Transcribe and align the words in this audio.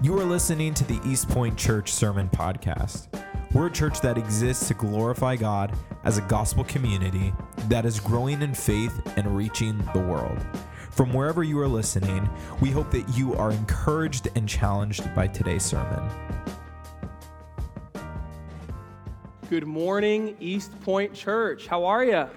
You 0.00 0.16
are 0.20 0.24
listening 0.24 0.74
to 0.74 0.84
the 0.84 1.00
East 1.04 1.28
Point 1.28 1.58
Church 1.58 1.92
Sermon 1.92 2.28
Podcast. 2.28 3.08
We're 3.52 3.66
a 3.66 3.70
church 3.70 4.00
that 4.00 4.16
exists 4.16 4.68
to 4.68 4.74
glorify 4.74 5.34
God 5.34 5.76
as 6.04 6.18
a 6.18 6.22
gospel 6.22 6.62
community 6.62 7.32
that 7.66 7.84
is 7.84 7.98
growing 7.98 8.40
in 8.42 8.54
faith 8.54 8.96
and 9.16 9.36
reaching 9.36 9.76
the 9.94 9.98
world. 9.98 10.38
From 10.92 11.12
wherever 11.12 11.42
you 11.42 11.58
are 11.58 11.66
listening, 11.66 12.30
we 12.60 12.70
hope 12.70 12.92
that 12.92 13.08
you 13.18 13.34
are 13.34 13.50
encouraged 13.50 14.28
and 14.36 14.48
challenged 14.48 15.12
by 15.16 15.26
today's 15.26 15.64
sermon. 15.64 16.08
Good 19.50 19.66
morning, 19.66 20.36
East 20.38 20.80
Point 20.82 21.12
Church. 21.12 21.66
How 21.66 21.84
are 21.84 22.04
you? 22.04 22.28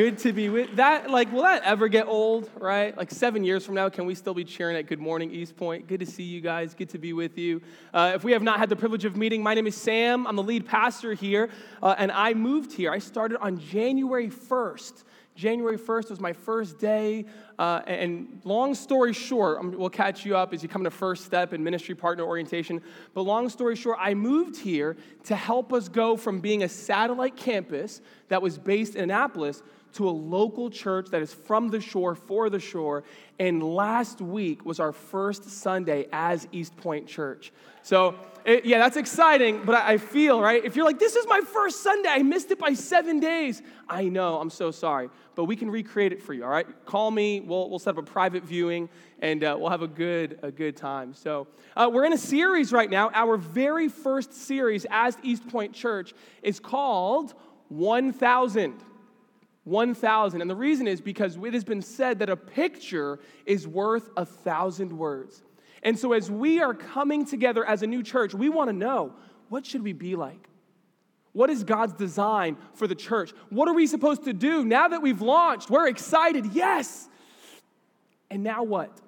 Good 0.00 0.16
to 0.20 0.32
be 0.32 0.48
with 0.48 0.76
that. 0.76 1.10
Like, 1.10 1.30
will 1.30 1.42
that 1.42 1.62
ever 1.62 1.86
get 1.86 2.06
old, 2.06 2.48
right? 2.58 2.96
Like 2.96 3.10
seven 3.10 3.44
years 3.44 3.66
from 3.66 3.74
now, 3.74 3.90
can 3.90 4.06
we 4.06 4.14
still 4.14 4.32
be 4.32 4.44
cheering 4.44 4.74
at 4.74 4.86
Good 4.86 4.98
Morning 4.98 5.30
East 5.30 5.58
Point? 5.58 5.88
Good 5.88 6.00
to 6.00 6.06
see 6.06 6.22
you 6.22 6.40
guys. 6.40 6.72
Good 6.72 6.88
to 6.88 6.98
be 6.98 7.12
with 7.12 7.36
you. 7.36 7.60
Uh, 7.92 8.12
if 8.14 8.24
we 8.24 8.32
have 8.32 8.42
not 8.42 8.58
had 8.58 8.70
the 8.70 8.76
privilege 8.76 9.04
of 9.04 9.18
meeting, 9.18 9.42
my 9.42 9.52
name 9.52 9.66
is 9.66 9.76
Sam. 9.76 10.26
I'm 10.26 10.36
the 10.36 10.42
lead 10.42 10.64
pastor 10.64 11.12
here, 11.12 11.50
uh, 11.82 11.96
and 11.98 12.10
I 12.12 12.32
moved 12.32 12.72
here. 12.72 12.90
I 12.90 12.98
started 12.98 13.36
on 13.42 13.58
January 13.58 14.30
1st. 14.30 15.04
January 15.34 15.78
1st 15.78 16.10
was 16.10 16.18
my 16.18 16.32
first 16.32 16.78
day. 16.78 17.26
Uh, 17.58 17.82
and 17.86 18.40
long 18.44 18.74
story 18.74 19.12
short, 19.12 19.58
um, 19.58 19.72
we'll 19.76 19.90
catch 19.90 20.24
you 20.24 20.34
up 20.34 20.54
as 20.54 20.62
you 20.62 20.68
come 20.68 20.84
to 20.84 20.90
first 20.90 21.26
step 21.26 21.52
in 21.52 21.62
ministry 21.62 21.94
partner 21.94 22.24
orientation. 22.24 22.80
But 23.12 23.22
long 23.22 23.50
story 23.50 23.76
short, 23.76 23.98
I 24.00 24.14
moved 24.14 24.56
here 24.56 24.96
to 25.24 25.36
help 25.36 25.74
us 25.74 25.90
go 25.90 26.16
from 26.16 26.40
being 26.40 26.62
a 26.62 26.68
satellite 26.70 27.36
campus 27.36 28.00
that 28.28 28.40
was 28.40 28.56
based 28.56 28.96
in 28.96 29.04
Annapolis 29.04 29.62
to 29.94 30.08
a 30.08 30.10
local 30.10 30.70
church 30.70 31.08
that 31.10 31.22
is 31.22 31.32
from 31.32 31.68
the 31.68 31.80
shore, 31.80 32.14
for 32.14 32.50
the 32.50 32.60
shore. 32.60 33.04
And 33.38 33.62
last 33.62 34.20
week 34.20 34.64
was 34.64 34.80
our 34.80 34.92
first 34.92 35.48
Sunday 35.48 36.06
as 36.12 36.46
East 36.52 36.76
Point 36.76 37.06
Church. 37.06 37.52
So, 37.82 38.14
it, 38.44 38.64
yeah, 38.64 38.78
that's 38.78 38.96
exciting, 38.96 39.62
but 39.64 39.74
I, 39.74 39.92
I 39.92 39.98
feel, 39.98 40.40
right? 40.40 40.64
If 40.64 40.76
you're 40.76 40.84
like, 40.84 40.98
this 40.98 41.16
is 41.16 41.26
my 41.26 41.40
first 41.40 41.82
Sunday, 41.82 42.08
I 42.08 42.22
missed 42.22 42.50
it 42.50 42.58
by 42.58 42.74
seven 42.74 43.20
days. 43.20 43.62
I 43.88 44.04
know, 44.04 44.38
I'm 44.38 44.50
so 44.50 44.70
sorry, 44.70 45.08
but 45.34 45.44
we 45.44 45.56
can 45.56 45.70
recreate 45.70 46.12
it 46.12 46.22
for 46.22 46.34
you, 46.34 46.44
all 46.44 46.50
right? 46.50 46.66
Call 46.86 47.10
me, 47.10 47.40
we'll, 47.40 47.68
we'll 47.70 47.78
set 47.78 47.96
up 47.96 47.98
a 47.98 48.02
private 48.02 48.44
viewing, 48.44 48.88
and 49.20 49.42
uh, 49.44 49.56
we'll 49.58 49.70
have 49.70 49.82
a 49.82 49.88
good, 49.88 50.38
a 50.42 50.50
good 50.50 50.76
time. 50.76 51.14
So, 51.14 51.48
uh, 51.76 51.90
we're 51.92 52.04
in 52.04 52.12
a 52.12 52.18
series 52.18 52.72
right 52.72 52.90
now. 52.90 53.10
Our 53.14 53.36
very 53.36 53.88
first 53.88 54.34
series 54.34 54.86
as 54.90 55.16
East 55.22 55.48
Point 55.48 55.74
Church 55.74 56.12
is 56.42 56.60
called 56.60 57.34
1000. 57.68 58.74
1,000. 59.64 60.40
And 60.40 60.50
the 60.50 60.56
reason 60.56 60.86
is 60.86 61.00
because 61.00 61.36
it 61.36 61.54
has 61.54 61.64
been 61.64 61.82
said 61.82 62.18
that 62.20 62.30
a 62.30 62.36
picture 62.36 63.20
is 63.46 63.66
worth 63.68 64.10
a 64.16 64.24
thousand 64.24 64.96
words. 64.96 65.42
And 65.82 65.98
so 65.98 66.12
as 66.12 66.30
we 66.30 66.60
are 66.60 66.74
coming 66.74 67.24
together 67.24 67.64
as 67.64 67.82
a 67.82 67.86
new 67.86 68.02
church, 68.02 68.34
we 68.34 68.48
want 68.48 68.68
to 68.68 68.72
know 68.76 69.14
what 69.48 69.66
should 69.66 69.82
we 69.82 69.92
be 69.92 70.16
like? 70.16 70.48
What 71.32 71.48
is 71.48 71.62
God's 71.62 71.92
design 71.92 72.56
for 72.74 72.86
the 72.86 72.94
church? 72.94 73.32
What 73.50 73.68
are 73.68 73.74
we 73.74 73.86
supposed 73.86 74.24
to 74.24 74.32
do 74.32 74.64
now 74.64 74.88
that 74.88 75.00
we've 75.00 75.22
launched? 75.22 75.70
We're 75.70 75.88
excited, 75.88 76.46
yes. 76.52 77.08
And 78.30 78.42
now 78.42 78.62
what? 78.62 79.00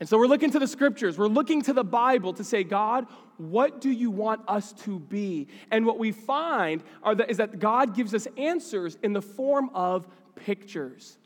And 0.00 0.08
so 0.08 0.16
we're 0.16 0.26
looking 0.26 0.50
to 0.52 0.58
the 0.58 0.66
scriptures, 0.66 1.18
we're 1.18 1.28
looking 1.28 1.60
to 1.62 1.74
the 1.74 1.84
Bible 1.84 2.32
to 2.32 2.42
say, 2.42 2.64
God, 2.64 3.06
what 3.36 3.82
do 3.82 3.90
you 3.90 4.10
want 4.10 4.40
us 4.48 4.72
to 4.84 4.98
be? 4.98 5.48
And 5.70 5.84
what 5.84 5.98
we 5.98 6.10
find 6.10 6.82
is 7.28 7.36
that 7.36 7.58
God 7.58 7.94
gives 7.94 8.14
us 8.14 8.26
answers 8.38 8.96
in 9.02 9.12
the 9.12 9.20
form 9.20 9.70
of 9.74 10.08
pictures. 10.34 11.18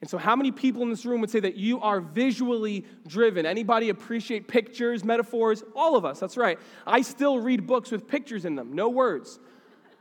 And 0.00 0.10
so, 0.10 0.18
how 0.18 0.36
many 0.36 0.50
people 0.52 0.82
in 0.82 0.90
this 0.90 1.06
room 1.06 1.20
would 1.22 1.30
say 1.30 1.40
that 1.40 1.56
you 1.56 1.80
are 1.80 2.00
visually 2.00 2.84
driven? 3.06 3.46
Anybody 3.46 3.88
appreciate 3.88 4.46
pictures, 4.46 5.04
metaphors? 5.04 5.64
All 5.74 5.96
of 5.96 6.04
us, 6.04 6.20
that's 6.20 6.36
right. 6.36 6.58
I 6.86 7.00
still 7.00 7.38
read 7.38 7.66
books 7.66 7.90
with 7.90 8.06
pictures 8.06 8.44
in 8.44 8.56
them, 8.56 8.74
no 8.74 8.88
words. 8.88 9.38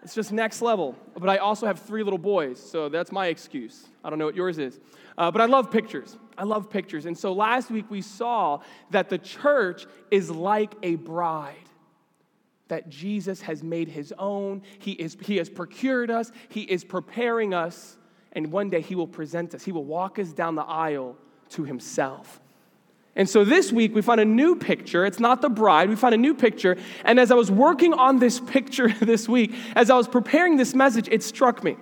It's 0.03 0.13
just 0.13 0.31
next 0.31 0.61
level. 0.61 0.95
But 1.17 1.29
I 1.29 1.37
also 1.37 1.65
have 1.65 1.79
three 1.79 2.03
little 2.03 2.19
boys, 2.19 2.59
so 2.59 2.89
that's 2.89 3.11
my 3.11 3.27
excuse. 3.27 3.87
I 4.03 4.09
don't 4.09 4.19
know 4.19 4.25
what 4.25 4.35
yours 4.35 4.59
is. 4.59 4.79
Uh, 5.17 5.31
but 5.31 5.41
I 5.41 5.45
love 5.45 5.71
pictures. 5.71 6.17
I 6.37 6.43
love 6.43 6.69
pictures. 6.69 7.05
And 7.05 7.17
so 7.17 7.33
last 7.33 7.71
week 7.71 7.89
we 7.89 8.01
saw 8.01 8.59
that 8.91 9.09
the 9.09 9.17
church 9.17 9.85
is 10.11 10.29
like 10.29 10.75
a 10.83 10.95
bride 10.95 11.55
that 12.67 12.89
Jesus 12.89 13.41
has 13.41 13.63
made 13.63 13.87
his 13.87 14.13
own. 14.17 14.63
He, 14.79 14.93
is, 14.93 15.17
he 15.21 15.37
has 15.37 15.49
procured 15.49 16.09
us, 16.09 16.31
he 16.49 16.61
is 16.61 16.83
preparing 16.83 17.53
us, 17.53 17.97
and 18.31 18.51
one 18.51 18.69
day 18.69 18.81
he 18.81 18.95
will 18.95 19.07
present 19.07 19.53
us. 19.55 19.63
He 19.63 19.71
will 19.71 19.85
walk 19.85 20.19
us 20.19 20.33
down 20.33 20.55
the 20.55 20.63
aisle 20.63 21.15
to 21.49 21.63
himself. 21.63 22.41
And 23.15 23.29
so 23.29 23.45
this 23.45 23.71
week 23.71 23.95
we 23.95 24.01
found 24.01 24.19
a 24.19 24.25
new 24.25 24.57
picture. 24.57 25.05
It's 25.05 25.21
not 25.21 25.41
the 25.41 25.49
bride, 25.49 25.89
we 25.89 25.95
found 25.95 26.13
a 26.13 26.17
new 26.17 26.33
picture. 26.33 26.75
And 27.05 27.19
as 27.19 27.31
I 27.31 27.35
was 27.35 27.49
working 27.49 27.93
on 27.93 28.19
this 28.19 28.39
picture 28.39 28.89
this 28.99 29.29
week, 29.29 29.53
as 29.75 29.89
I 29.89 29.95
was 29.95 30.07
preparing 30.07 30.57
this 30.57 30.75
message, 30.75 31.07
it 31.09 31.23
struck 31.23 31.63
me. 31.63 31.77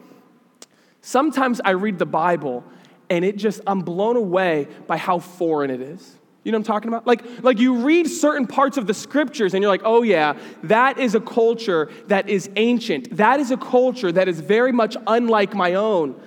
Sometimes 1.02 1.60
I 1.66 1.72
read 1.72 1.98
the 1.98 2.06
Bible 2.06 2.64
and 3.10 3.24
it 3.24 3.38
just, 3.38 3.62
I'm 3.68 3.82
blown 3.82 4.16
away 4.16 4.68
by 4.88 4.98
how 4.98 5.20
foreign 5.20 5.70
it 5.70 5.82
is. 5.82 6.18
You 6.44 6.52
know 6.52 6.58
what 6.58 6.68
I'm 6.68 6.74
talking 6.74 6.88
about? 6.90 7.08
Like, 7.08 7.24
like 7.42 7.60
you 7.60 7.76
read 7.76 8.08
certain 8.08 8.48
parts 8.48 8.78
of 8.78 8.86
the 8.86 8.94
scriptures 8.94 9.54
and 9.54 9.62
you're 9.62 9.72
like, 9.72 9.84
oh 9.86 10.04
yeah, 10.04 10.38
that 10.64 11.00
is 11.00 11.16
a 11.16 11.22
culture 11.22 11.90
that 12.08 12.28
is 12.28 12.50
ancient. 12.58 13.16
That 13.16 13.40
is 13.40 13.52
a 13.52 13.58
culture 13.58 14.12
that 14.12 14.28
is 14.28 14.42
very 14.42 14.74
much 14.74 14.98
unlike 15.08 15.54
my 15.54 15.76
own. 15.76 16.20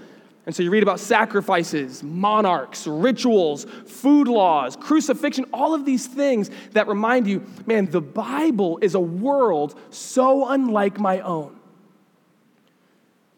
And 0.47 0.54
so 0.54 0.62
you 0.62 0.70
read 0.70 0.84
about 0.84 1.00
sacrifices, 1.00 2.04
monarchs, 2.04 2.86
rituals, 2.86 3.65
food 3.65 4.28
laws, 4.28 4.76
crucifixion, 4.76 5.44
all 5.53 5.75
of 5.75 5.84
these 5.84 6.06
things 6.06 6.50
that 6.70 6.86
remind 6.86 7.26
you, 7.26 7.44
man, 7.66 7.91
the 7.91 8.00
Bible 8.00 8.78
is 8.81 8.94
a 8.94 9.00
world 9.00 9.78
so 9.91 10.48
unlike 10.48 11.00
my 11.00 11.20
own. 11.20 11.55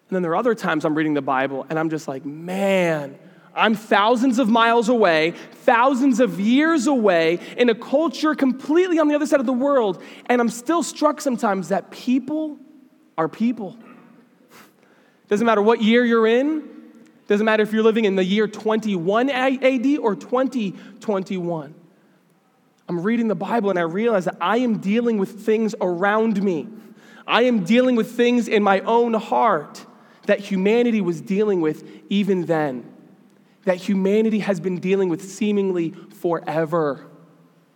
And 0.09 0.17
then 0.17 0.23
there 0.23 0.33
are 0.33 0.37
other 0.37 0.55
times 0.55 0.85
I'm 0.85 0.95
reading 0.95 1.15
the 1.15 1.23
Bible 1.23 1.67
and 1.69 1.79
I'm 1.79 1.91
just 1.91 2.09
like, 2.09 2.25
man, 2.25 3.19
I'm 3.55 3.75
thousands 3.75 4.39
of 4.39 4.49
miles 4.49 4.89
away, 4.89 5.33
thousands 5.53 6.21
of 6.21 6.41
years 6.41 6.87
away, 6.87 7.41
in 7.57 7.69
a 7.69 7.75
culture 7.75 8.35
completely 8.35 8.99
on 8.99 9.09
the 9.09 9.15
other 9.15 9.27
side 9.27 9.41
of 9.41 9.47
the 9.47 9.53
world, 9.53 10.03
and 10.27 10.41
I'm 10.41 10.49
still 10.49 10.83
struck 10.83 11.21
sometimes 11.21 11.69
that 11.71 11.91
people 11.91 12.57
are 13.19 13.29
people. 13.29 13.77
Doesn't 15.29 15.45
matter 15.45 15.61
what 15.61 15.83
year 15.83 16.05
you're 16.05 16.27
in, 16.27 16.69
doesn't 17.27 17.45
matter 17.45 17.63
if 17.63 17.73
you're 17.73 17.83
living 17.83 18.05
in 18.05 18.17
the 18.17 18.25
year 18.25 18.47
21 18.47 19.29
AD 19.29 19.99
or 19.99 20.15
2021. 20.15 21.75
I'm 22.89 23.03
reading 23.03 23.29
the 23.29 23.35
Bible 23.35 23.69
and 23.69 23.79
I 23.79 23.83
realize 23.83 24.25
that 24.25 24.37
I 24.41 24.59
am 24.59 24.79
dealing 24.79 25.19
with 25.19 25.45
things 25.45 25.75
around 25.81 26.43
me. 26.43 26.69
I 27.27 27.43
am 27.43 27.65
dealing 27.65 27.97
with 27.97 28.13
things 28.13 28.49
in 28.49 28.63
my 28.63 28.81
own 28.81 29.13
heart 29.13 29.85
that 30.29 30.39
humanity 30.39 31.01
was 31.01 31.21
dealing 31.21 31.61
with 31.61 31.85
even 32.09 32.47
then 32.47 32.95
that 33.69 33.77
humanity 33.77 34.39
has 34.39 34.61
been 34.61 34.81
dealing 34.81 35.11
with 35.11 35.23
seemingly 35.23 35.91
forever. 35.91 37.07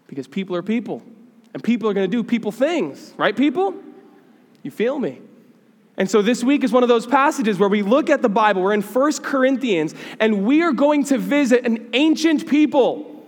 Because 0.07 0.27
people 0.27 0.57
are 0.57 0.63
people, 0.63 1.03
and 1.53 1.63
people 1.63 1.89
are 1.89 1.93
going 1.93 2.11
to 2.11 2.17
do 2.17 2.25
people 2.25 2.51
things, 2.51 3.13
right, 3.19 3.37
people? 3.37 3.75
You 4.63 4.71
feel 4.71 4.99
me? 4.99 5.21
And 5.99 6.11
so 6.11 6.23
this 6.23 6.43
week 6.43 6.65
is 6.65 6.73
one 6.73 6.83
of 6.83 6.89
those 6.89 7.07
passages 7.07 7.59
where 7.59 7.69
we 7.69 7.83
look 7.83 8.09
at 8.09 8.23
the 8.23 8.31
Bible. 8.31 8.63
We're 8.63 8.73
in 8.73 8.81
First 8.81 9.23
Corinthians, 9.23 9.95
and 10.19 10.47
we 10.47 10.63
are 10.63 10.73
going 10.73 11.05
to 11.05 11.19
visit 11.19 11.67
an 11.67 11.91
ancient 11.93 12.49
people. 12.49 13.23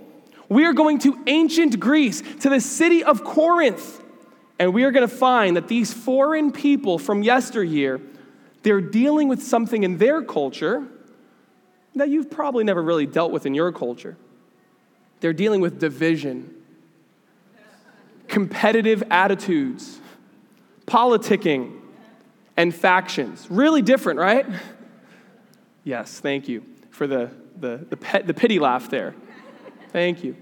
We 0.48 0.64
are 0.64 0.72
going 0.72 1.00
to 1.00 1.22
ancient 1.26 1.78
Greece, 1.78 2.22
to 2.40 2.48
the 2.48 2.60
city 2.60 3.04
of 3.04 3.24
Corinth. 3.24 4.00
And 4.58 4.72
we 4.72 4.84
are 4.84 4.90
going 4.90 5.06
to 5.06 5.14
find 5.14 5.56
that 5.56 5.68
these 5.68 5.92
foreign 5.92 6.50
people 6.50 6.98
from 6.98 7.22
yesteryear, 7.22 8.00
they're 8.64 8.80
dealing 8.80 9.28
with 9.28 9.42
something 9.42 9.84
in 9.84 9.98
their 9.98 10.22
culture 10.22 10.84
that 11.94 12.08
you've 12.08 12.30
probably 12.30 12.64
never 12.64 12.82
really 12.82 13.06
dealt 13.06 13.30
with 13.30 13.46
in 13.46 13.54
your 13.54 13.70
culture. 13.70 14.16
They're 15.20 15.32
dealing 15.32 15.60
with 15.60 15.78
division, 15.78 16.52
competitive 18.26 19.04
attitudes, 19.10 20.00
politicking, 20.86 21.78
and 22.56 22.74
factions. 22.74 23.46
Really 23.50 23.82
different, 23.82 24.18
right? 24.18 24.46
Yes, 25.84 26.18
thank 26.18 26.48
you 26.48 26.64
for 26.90 27.06
the, 27.06 27.30
the, 27.60 27.86
the, 27.88 27.96
pet, 27.96 28.26
the 28.26 28.34
pity 28.34 28.58
laugh 28.58 28.88
there. 28.88 29.14
Thank 29.92 30.24
you. 30.24 30.36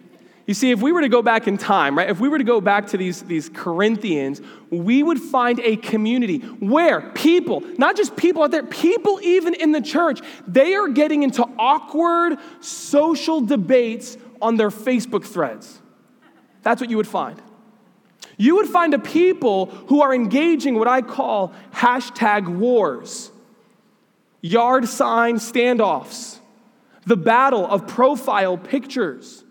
You 0.46 0.54
see, 0.54 0.72
if 0.72 0.82
we 0.82 0.90
were 0.90 1.02
to 1.02 1.08
go 1.08 1.22
back 1.22 1.46
in 1.46 1.56
time, 1.56 1.96
right, 1.96 2.10
if 2.10 2.18
we 2.18 2.28
were 2.28 2.38
to 2.38 2.44
go 2.44 2.60
back 2.60 2.88
to 2.88 2.96
these, 2.96 3.22
these 3.22 3.48
Corinthians, 3.48 4.40
we 4.70 5.02
would 5.02 5.20
find 5.20 5.60
a 5.60 5.76
community 5.76 6.38
where 6.38 7.00
people, 7.12 7.60
not 7.78 7.96
just 7.96 8.16
people 8.16 8.42
out 8.42 8.50
there, 8.50 8.64
people 8.64 9.20
even 9.22 9.54
in 9.54 9.70
the 9.70 9.80
church, 9.80 10.20
they 10.48 10.74
are 10.74 10.88
getting 10.88 11.22
into 11.22 11.48
awkward 11.58 12.38
social 12.60 13.40
debates 13.40 14.16
on 14.40 14.56
their 14.56 14.70
Facebook 14.70 15.24
threads. 15.24 15.80
That's 16.62 16.80
what 16.80 16.90
you 16.90 16.96
would 16.96 17.06
find. 17.06 17.40
You 18.36 18.56
would 18.56 18.68
find 18.68 18.94
a 18.94 18.98
people 18.98 19.66
who 19.66 20.02
are 20.02 20.12
engaging 20.12 20.76
what 20.76 20.88
I 20.88 21.02
call 21.02 21.52
hashtag 21.72 22.48
wars, 22.48 23.30
yard 24.40 24.88
sign 24.88 25.36
standoffs, 25.36 26.40
the 27.06 27.16
battle 27.16 27.64
of 27.64 27.86
profile 27.86 28.56
pictures 28.56 29.41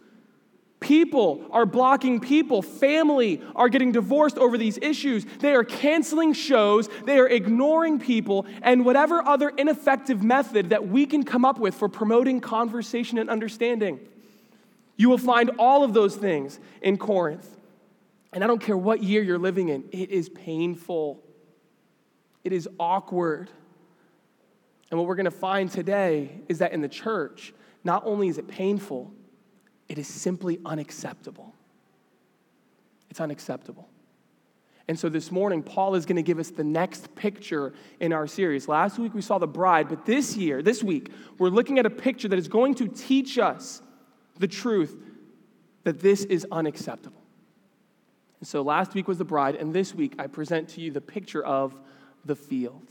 People 0.82 1.46
are 1.52 1.68
blocking 1.68 2.20
people. 2.20 2.64
Family 2.64 3.40
are 3.56 3.70
getting 3.70 3.92
divorced 3.92 4.40
over 4.40 4.58
these 4.58 4.80
issues. 4.82 5.26
They 5.40 5.54
are 5.54 5.64
canceling 5.64 6.34
shows. 6.34 6.90
They 7.06 7.20
are 7.20 7.30
ignoring 7.30 8.00
people 8.00 8.48
and 8.64 8.84
whatever 8.84 9.26
other 9.26 9.50
ineffective 9.50 10.24
method 10.24 10.72
that 10.72 10.88
we 10.88 11.06
can 11.06 11.24
come 11.24 11.46
up 11.46 11.60
with 11.60 11.76
for 11.76 11.88
promoting 11.88 12.42
conversation 12.42 13.20
and 13.20 13.30
understanding. 13.30 14.00
You 14.98 15.08
will 15.08 15.20
find 15.20 15.52
all 15.60 15.84
of 15.84 15.94
those 15.94 16.16
things 16.16 16.60
in 16.82 16.98
Corinth. 16.98 17.48
And 18.34 18.44
I 18.44 18.48
don't 18.48 18.62
care 18.62 18.78
what 18.78 19.04
year 19.04 19.22
you're 19.22 19.38
living 19.38 19.70
in, 19.70 19.84
it 19.92 20.10
is 20.10 20.30
painful, 20.30 21.22
it 22.44 22.54
is 22.54 22.68
awkward. 22.80 23.52
And 24.90 25.00
what 25.00 25.08
we're 25.08 25.16
going 25.16 25.26
to 25.26 25.32
find 25.32 25.72
today 25.72 26.42
is 26.50 26.58
that 26.58 26.74
in 26.74 26.82
the 26.82 26.90
church, 26.90 27.54
not 27.84 28.02
only 28.06 28.28
is 28.28 28.38
it 28.38 28.48
painful, 28.48 29.14
it 29.92 30.00
is 30.00 30.08
simply 30.08 30.58
unacceptable. 30.66 31.54
It's 33.10 33.20
unacceptable. 33.20 33.90
And 34.88 34.98
so 34.98 35.10
this 35.10 35.34
morning, 35.34 35.62
Paul 35.64 35.96
is 35.96 36.06
going 36.06 36.16
to 36.16 36.24
give 36.24 36.40
us 36.40 36.50
the 36.50 36.64
next 36.64 37.14
picture 37.14 37.74
in 38.00 38.14
our 38.14 38.26
series. 38.26 38.70
Last 38.70 38.98
week 38.98 39.14
we 39.14 39.22
saw 39.22 39.38
the 39.38 39.50
bride, 39.50 39.90
but 39.90 40.06
this 40.06 40.38
year, 40.38 40.62
this 40.62 40.82
week, 40.82 41.12
we're 41.38 41.50
looking 41.50 41.78
at 41.78 41.86
a 41.86 41.90
picture 41.90 42.30
that 42.30 42.40
is 42.40 42.48
going 42.48 42.76
to 42.76 42.88
teach 42.88 43.38
us 43.38 43.82
the 44.40 44.48
truth 44.48 44.96
that 45.84 46.00
this 46.00 46.24
is 46.24 46.48
unacceptable. 46.54 47.22
And 48.40 48.48
so 48.48 48.62
last 48.62 48.94
week 48.94 49.10
was 49.10 49.18
the 49.18 49.26
bride, 49.26 49.56
and 49.56 49.74
this 49.74 49.94
week 49.94 50.16
I 50.18 50.28
present 50.28 50.70
to 50.70 50.82
you 50.82 50.92
the 50.92 51.02
picture 51.02 51.44
of 51.44 51.76
the 52.24 52.38
field. 52.38 52.88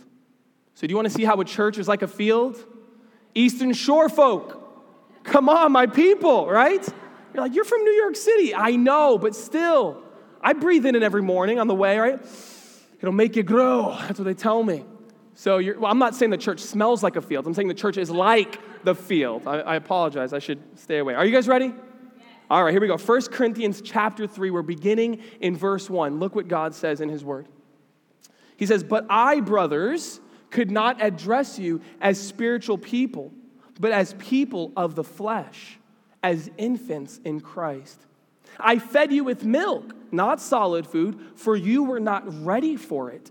So, 0.75 0.87
do 0.87 0.93
you 0.93 0.97
want 0.97 1.08
to 1.08 1.14
see 1.14 1.25
how 1.25 1.41
a 1.41 1.47
church 1.47 1.79
is 1.79 1.88
like 1.88 2.02
a 2.02 2.08
field? 2.08 2.62
Eastern 3.35 3.73
Shore 3.73 4.11
folk. 4.11 4.60
Come 5.25 5.49
on, 5.49 5.73
my 5.73 5.87
people, 5.87 6.49
right? 6.49 6.87
You're 7.35 7.43
like, 7.43 7.55
you're 7.55 7.65
from 7.65 7.85
New 7.85 7.93
York 7.93 8.17
City. 8.17 8.55
I 8.55 8.77
know, 8.77 9.19
but 9.19 9.35
still, 9.35 10.03
I 10.41 10.53
breathe 10.53 10.87
in 10.87 10.95
it 10.95 11.03
every 11.03 11.23
morning 11.23 11.59
on 11.59 11.67
the 11.67 11.75
way, 11.75 11.99
right? 11.99 12.19
It'll 13.01 13.13
make 13.13 13.37
you 13.37 13.43
grow. 13.43 13.97
That's 14.01 14.19
what 14.19 14.25
they 14.25 14.35
tell 14.35 14.63
me. 14.63 14.85
So 15.35 15.57
well, 15.79 15.91
I'm 15.91 15.99
not 15.99 16.15
saying 16.15 16.31
the 16.31 16.37
church 16.37 16.61
smells 16.61 17.03
like 17.03 17.17
a 17.17 17.23
field. 17.23 17.47
I'm 17.47 17.55
saying 17.55 17.69
the 17.69 17.75
church 17.75 17.97
is 17.97 18.11
like 18.11 18.61
the 18.85 18.95
field. 18.95 19.47
I, 19.47 19.61
I 19.61 19.75
apologize. 19.77 20.33
I 20.33 20.39
should 20.39 20.61
stay 20.79 20.99
away. 20.99 21.15
Are 21.15 21.25
you 21.25 21.33
guys 21.33 21.49
ready? 21.49 21.67
Yes. 21.67 21.75
All 22.51 22.65
right, 22.65 22.73
here 22.73 22.81
we 22.81 22.89
go. 22.89 22.99
1 22.99 23.23
Corinthians 23.31 23.81
chapter 23.81 24.27
3. 24.27 24.51
We're 24.51 24.63
beginning 24.63 25.23
in 25.41 25.57
verse 25.57 25.89
1. 25.89 26.19
Look 26.19 26.35
what 26.35 26.49
God 26.49 26.75
says 26.75 27.01
in 27.01 27.09
his 27.09 27.25
word. 27.25 27.49
He 28.57 28.67
says, 28.67 28.85
But 28.85 29.07
I, 29.09 29.41
brothers, 29.41 30.21
could 30.51 30.71
not 30.71 31.03
address 31.03 31.59
you 31.59 31.81
as 32.03 32.21
spiritual 32.21 32.77
people 32.77 33.33
but 33.81 33.93
as 33.93 34.15
people 34.19 34.73
of 34.77 34.94
the 34.94 35.03
flesh, 35.03 35.79
as 36.23 36.50
infants 36.59 37.19
in 37.25 37.41
Christ. 37.41 37.99
I 38.59 38.79
fed 38.79 39.11
you 39.11 39.25
with 39.25 39.43
milk, 39.43 39.94
not 40.12 40.41
solid 40.41 40.87
food, 40.87 41.19
for 41.35 41.56
you 41.56 41.82
were 41.82 41.99
not 41.99 42.44
ready 42.44 42.77
for 42.77 43.11
it. 43.11 43.31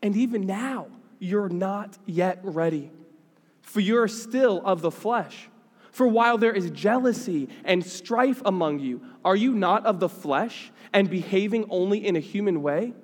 And 0.00 0.14
even 0.14 0.46
now, 0.46 0.86
you're 1.18 1.48
not 1.48 1.98
yet 2.06 2.38
ready, 2.42 2.92
for 3.62 3.80
you're 3.80 4.08
still 4.08 4.62
of 4.64 4.80
the 4.80 4.92
flesh. 4.92 5.48
For 5.90 6.06
while 6.06 6.38
there 6.38 6.52
is 6.52 6.70
jealousy 6.70 7.48
and 7.64 7.84
strife 7.84 8.40
among 8.44 8.78
you, 8.78 9.02
are 9.24 9.34
you 9.34 9.52
not 9.52 9.84
of 9.86 9.98
the 9.98 10.08
flesh 10.08 10.70
and 10.92 11.10
behaving 11.10 11.66
only 11.68 12.06
in 12.06 12.14
a 12.14 12.20
human 12.20 12.62
way? 12.62 12.94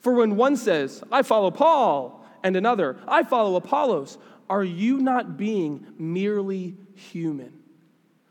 For 0.00 0.14
when 0.14 0.36
one 0.36 0.56
says, 0.56 1.02
I 1.12 1.22
follow 1.22 1.50
Paul, 1.50 2.24
and 2.42 2.56
another, 2.56 2.98
I 3.08 3.22
follow 3.22 3.56
Apollos, 3.56 4.18
are 4.48 4.64
you 4.64 4.98
not 4.98 5.36
being 5.36 5.86
merely 5.98 6.76
human? 6.94 7.52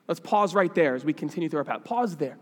Let's 0.07 0.19
pause 0.19 0.54
right 0.54 0.74
there 0.74 0.95
as 0.95 1.06
we 1.06 1.13
continue 1.13 1.50
through 1.50 1.60
our 1.60 1.63
path. 1.65 1.83
Pause 1.83 2.18
there. 2.18 2.38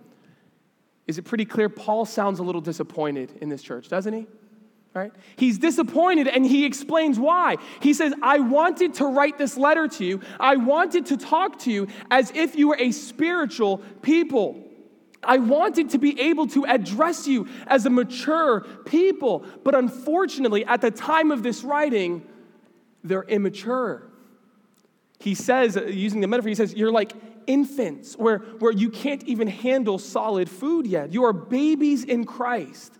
Is 1.08 1.18
it 1.18 1.24
pretty 1.24 1.46
clear? 1.46 1.70
Paul 1.70 2.06
sounds 2.06 2.40
a 2.40 2.44
little 2.44 2.62
disappointed 2.62 3.38
in 3.42 3.50
this 3.50 3.62
church, 3.62 3.90
doesn't 3.90 4.14
he? 4.14 4.28
Right? 4.94 5.12
He's 5.38 5.58
disappointed 5.58 6.28
and 6.28 6.46
he 6.46 6.66
explains 6.66 7.18
why. 7.18 7.58
He 7.82 7.94
says, 7.94 8.14
I 8.22 8.40
wanted 8.40 8.96
to 8.96 9.06
write 9.06 9.38
this 9.38 9.56
letter 9.58 9.88
to 9.88 10.06
you. 10.06 10.22
I 10.40 10.58
wanted 10.58 11.06
to 11.08 11.18
talk 11.18 11.60
to 11.60 11.72
you 11.72 11.88
as 12.10 12.32
if 12.32 12.56
you 12.56 12.68
were 12.68 12.78
a 12.78 12.92
spiritual 12.92 13.78
people. 14.02 14.68
I 15.24 15.38
wanted 15.38 15.92
to 15.92 15.98
be 15.98 16.20
able 16.20 16.48
to 16.48 16.66
address 16.66 17.28
you 17.28 17.48
as 17.68 17.86
a 17.86 17.90
mature 17.90 18.62
people. 18.86 19.46
But 19.64 19.76
unfortunately, 19.76 20.66
at 20.66 20.82
the 20.82 20.92
time 20.92 21.32
of 21.32 21.44
this 21.44 21.64
writing, 21.64 22.26
they're 23.04 23.24
immature. 23.24 24.08
He 25.20 25.36
says, 25.36 25.78
using 25.88 26.22
the 26.22 26.28
metaphor, 26.28 26.50
he 26.50 26.56
says, 26.56 26.74
You're 26.74 26.92
like 26.92 27.14
infants, 27.48 28.16
where, 28.16 28.40
where 28.40 28.72
you 28.72 28.90
can't 28.90 29.24
even 29.24 29.48
handle 29.48 30.00
solid 30.00 30.50
food 30.50 30.88
yet. 30.88 31.14
You 31.14 31.26
are 31.26 31.34
babies 31.34 32.04
in 32.04 32.26
Christ. 32.26 32.98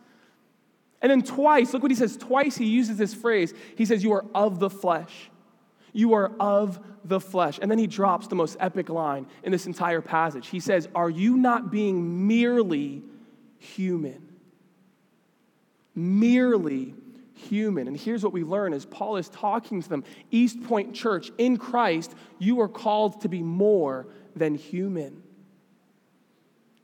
And 1.02 1.10
then 1.10 1.24
twice, 1.24 1.74
look 1.74 1.82
what 1.82 1.92
he 1.92 1.98
says. 1.98 2.16
Twice 2.16 2.56
he 2.58 2.66
uses 2.66 2.98
this 2.98 3.14
phrase. 3.14 3.54
He 3.76 3.86
says, 3.86 4.04
You 4.04 4.14
are 4.14 4.26
of 4.36 4.60
the 4.60 4.70
flesh. 4.70 5.30
You 5.94 6.14
are 6.14 6.32
of 6.40 6.80
the 7.04 7.20
flesh. 7.20 7.60
And 7.62 7.70
then 7.70 7.80
he 7.80 7.88
drops 7.88 8.28
the 8.28 8.36
most 8.36 8.56
epic 8.60 8.90
line 8.90 9.26
in 9.44 9.52
this 9.52 9.66
entire 9.66 10.02
passage. 10.02 10.48
He 10.48 10.60
says, 10.60 10.88
Are 10.94 11.10
you 11.10 11.38
not 11.38 11.72
being 11.72 12.28
merely 12.28 13.02
human? 13.58 14.28
Merely 15.96 16.94
human. 17.42 17.88
And 17.88 17.98
here's 17.98 18.24
what 18.24 18.34
we 18.34 18.44
learn 18.44 18.74
as 18.74 18.86
Paul 18.86 19.18
is 19.18 19.30
talking 19.30 19.82
to 19.82 19.90
them 19.90 20.04
East 20.30 20.64
Point 20.64 20.94
Church, 20.94 21.32
in 21.38 21.58
Christ, 21.58 22.14
you 22.40 22.62
are 22.62 22.68
called 22.68 23.22
to 23.22 23.30
be 23.30 23.42
more 23.42 24.08
than 24.36 24.56
human. 24.56 25.24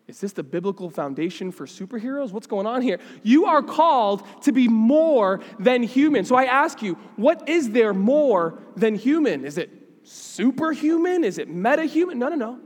Is 0.07 0.21
this 0.21 0.31
the 0.31 0.43
biblical 0.43 0.89
foundation 0.89 1.51
for 1.51 1.65
superheroes? 1.65 2.31
What's 2.31 2.47
going 2.47 2.65
on 2.65 2.81
here? 2.81 2.99
You 3.23 3.45
are 3.45 3.61
called 3.61 4.25
to 4.43 4.53
be 4.53 4.67
more 4.67 5.41
than 5.59 5.83
human. 5.83 6.23
So 6.23 6.35
I 6.35 6.45
ask 6.45 6.81
you, 6.81 6.93
what 7.17 7.49
is 7.49 7.71
there 7.71 7.93
more 7.93 8.57
than 8.77 8.95
human? 8.95 9.43
Is 9.43 9.57
it 9.57 9.69
superhuman? 10.03 11.25
Is 11.25 11.37
it 11.37 11.49
metahuman? 11.49 12.15
No, 12.15 12.29
no, 12.29 12.35
no. 12.35 12.59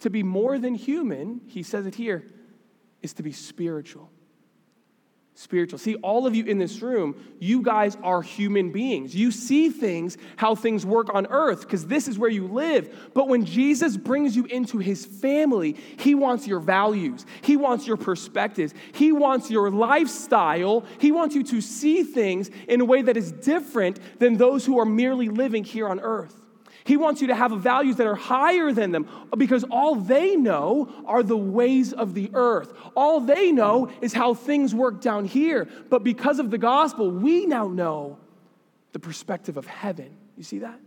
To 0.00 0.10
be 0.10 0.22
more 0.22 0.60
than 0.60 0.76
human, 0.76 1.40
he 1.48 1.64
says 1.64 1.84
it 1.84 1.96
here, 1.96 2.24
is 3.02 3.12
to 3.14 3.24
be 3.24 3.32
spiritual 3.32 4.12
spiritual. 5.38 5.78
See, 5.78 5.94
all 5.96 6.26
of 6.26 6.34
you 6.34 6.44
in 6.44 6.58
this 6.58 6.82
room, 6.82 7.14
you 7.38 7.62
guys 7.62 7.96
are 8.02 8.22
human 8.22 8.72
beings. 8.72 9.14
You 9.14 9.30
see 9.30 9.70
things, 9.70 10.18
how 10.36 10.56
things 10.56 10.84
work 10.84 11.14
on 11.14 11.28
earth, 11.28 11.60
because 11.60 11.86
this 11.86 12.08
is 12.08 12.18
where 12.18 12.28
you 12.28 12.48
live. 12.48 13.12
But 13.14 13.28
when 13.28 13.44
Jesus 13.44 13.96
brings 13.96 14.34
you 14.34 14.46
into 14.46 14.78
his 14.78 15.06
family, 15.06 15.76
he 15.96 16.16
wants 16.16 16.48
your 16.48 16.58
values, 16.58 17.24
he 17.42 17.56
wants 17.56 17.86
your 17.86 17.96
perspectives, 17.96 18.74
he 18.92 19.12
wants 19.12 19.48
your 19.48 19.70
lifestyle, 19.70 20.84
he 20.98 21.12
wants 21.12 21.36
you 21.36 21.44
to 21.44 21.60
see 21.60 22.02
things 22.02 22.50
in 22.66 22.80
a 22.80 22.84
way 22.84 23.02
that 23.02 23.16
is 23.16 23.30
different 23.30 24.00
than 24.18 24.38
those 24.38 24.66
who 24.66 24.80
are 24.80 24.84
merely 24.84 25.28
living 25.28 25.62
here 25.62 25.88
on 25.88 26.00
earth. 26.00 26.34
He 26.88 26.96
wants 26.96 27.20
you 27.20 27.26
to 27.26 27.34
have 27.34 27.52
values 27.52 27.96
that 27.96 28.06
are 28.06 28.14
higher 28.14 28.72
than 28.72 28.92
them 28.92 29.06
because 29.36 29.62
all 29.64 29.94
they 29.94 30.36
know 30.36 30.90
are 31.04 31.22
the 31.22 31.36
ways 31.36 31.92
of 31.92 32.14
the 32.14 32.30
earth. 32.32 32.72
All 32.96 33.20
they 33.20 33.52
know 33.52 33.90
is 34.00 34.14
how 34.14 34.32
things 34.32 34.74
work 34.74 35.02
down 35.02 35.26
here. 35.26 35.68
But 35.90 36.02
because 36.02 36.38
of 36.38 36.50
the 36.50 36.56
gospel, 36.56 37.10
we 37.10 37.44
now 37.44 37.68
know 37.68 38.16
the 38.92 38.98
perspective 39.00 39.58
of 39.58 39.66
heaven. 39.66 40.16
You 40.38 40.44
see 40.44 40.60
that? 40.60 40.80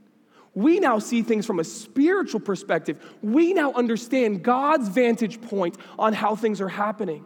We 0.56 0.80
now 0.80 0.98
see 0.98 1.22
things 1.22 1.46
from 1.46 1.60
a 1.60 1.64
spiritual 1.64 2.40
perspective. 2.40 2.98
We 3.22 3.54
now 3.54 3.72
understand 3.74 4.42
God's 4.42 4.88
vantage 4.88 5.40
point 5.40 5.78
on 6.00 6.14
how 6.14 6.36
things 6.36 6.62
are 6.62 6.68
happening. 6.68 7.24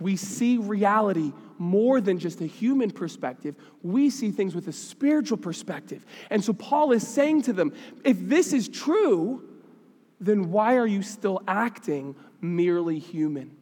We 0.00 0.16
see 0.16 0.56
reality 0.56 1.34
more 1.58 2.00
than 2.00 2.18
just 2.18 2.40
a 2.40 2.46
human 2.46 2.90
perspective. 2.90 3.56
We 3.82 4.10
see 4.10 4.30
things 4.30 4.54
with 4.54 4.68
a 4.68 4.72
spiritual 4.72 5.38
perspective. 5.38 6.04
And 6.30 6.44
so 6.44 6.52
Paul 6.52 6.92
is 6.92 7.06
saying 7.06 7.42
to 7.42 7.52
them 7.52 7.72
if 8.04 8.18
this 8.20 8.52
is 8.52 8.68
true, 8.68 9.42
then 10.20 10.50
why 10.50 10.76
are 10.76 10.86
you 10.86 11.02
still 11.02 11.42
acting 11.46 12.14
merely 12.40 12.98
human? 12.98 13.56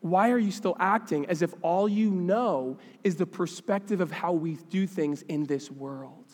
Why 0.00 0.30
are 0.30 0.38
you 0.38 0.52
still 0.52 0.76
acting 0.78 1.26
as 1.26 1.42
if 1.42 1.52
all 1.62 1.88
you 1.88 2.10
know 2.10 2.78
is 3.02 3.16
the 3.16 3.26
perspective 3.26 4.00
of 4.00 4.12
how 4.12 4.32
we 4.32 4.54
do 4.70 4.86
things 4.86 5.22
in 5.22 5.44
this 5.44 5.70
world? 5.70 6.24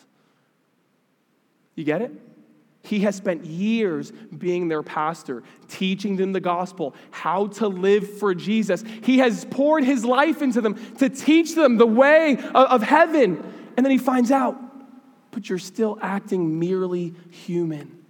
You 1.75 1.83
get 1.83 2.01
it? 2.01 2.11
He 2.83 2.99
has 3.01 3.15
spent 3.15 3.45
years 3.45 4.11
being 4.37 4.67
their 4.67 4.83
pastor, 4.83 5.43
teaching 5.69 6.17
them 6.17 6.33
the 6.33 6.41
gospel, 6.41 6.93
how 7.11 7.47
to 7.47 7.67
live 7.67 8.17
for 8.19 8.35
Jesus. 8.35 8.83
He 9.03 9.19
has 9.19 9.45
poured 9.45 9.85
his 9.85 10.03
life 10.03 10.41
into 10.41 10.59
them 10.59 10.75
to 10.97 11.07
teach 11.07 11.55
them 11.55 11.77
the 11.77 11.87
way 11.87 12.37
of 12.53 12.83
heaven. 12.83 13.41
And 13.77 13.85
then 13.85 13.91
he 13.91 13.97
finds 13.97 14.31
out, 14.31 14.57
but 15.31 15.49
you're 15.49 15.59
still 15.59 15.97
acting 16.01 16.59
merely 16.59 17.13
human. 17.31 18.03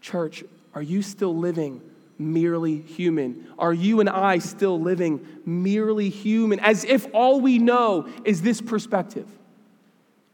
Church, 0.00 0.42
are 0.74 0.82
you 0.82 1.00
still 1.00 1.36
living 1.36 1.80
merely 2.18 2.80
human? 2.80 3.46
Are 3.56 3.72
you 3.72 4.00
and 4.00 4.08
I 4.08 4.38
still 4.38 4.80
living 4.80 5.26
merely 5.46 6.10
human 6.10 6.58
as 6.58 6.84
if 6.84 7.06
all 7.14 7.40
we 7.40 7.60
know 7.60 8.08
is 8.24 8.42
this 8.42 8.60
perspective? 8.60 9.28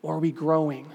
Or 0.02 0.14
are 0.14 0.18
we 0.18 0.32
growing? 0.32 0.88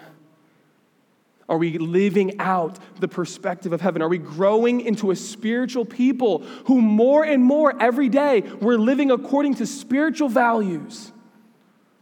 Are 1.48 1.58
we 1.58 1.78
living 1.78 2.40
out 2.40 2.80
the 3.00 3.08
perspective 3.08 3.72
of 3.72 3.82
heaven? 3.82 4.02
Are 4.02 4.10
we 4.10 4.18
growing 4.18 4.82
into 4.82 5.12
a 5.12 5.16
spiritual 5.16 5.86
people 5.86 6.40
who 6.66 6.82
more 6.82 7.24
and 7.24 7.44
more 7.44 7.80
every 7.82 8.10
day 8.10 8.42
we're 8.42 8.78
living 8.78 9.12
according 9.12 9.56
to 9.56 9.68
spiritual 9.68 10.28
values? 10.28 11.12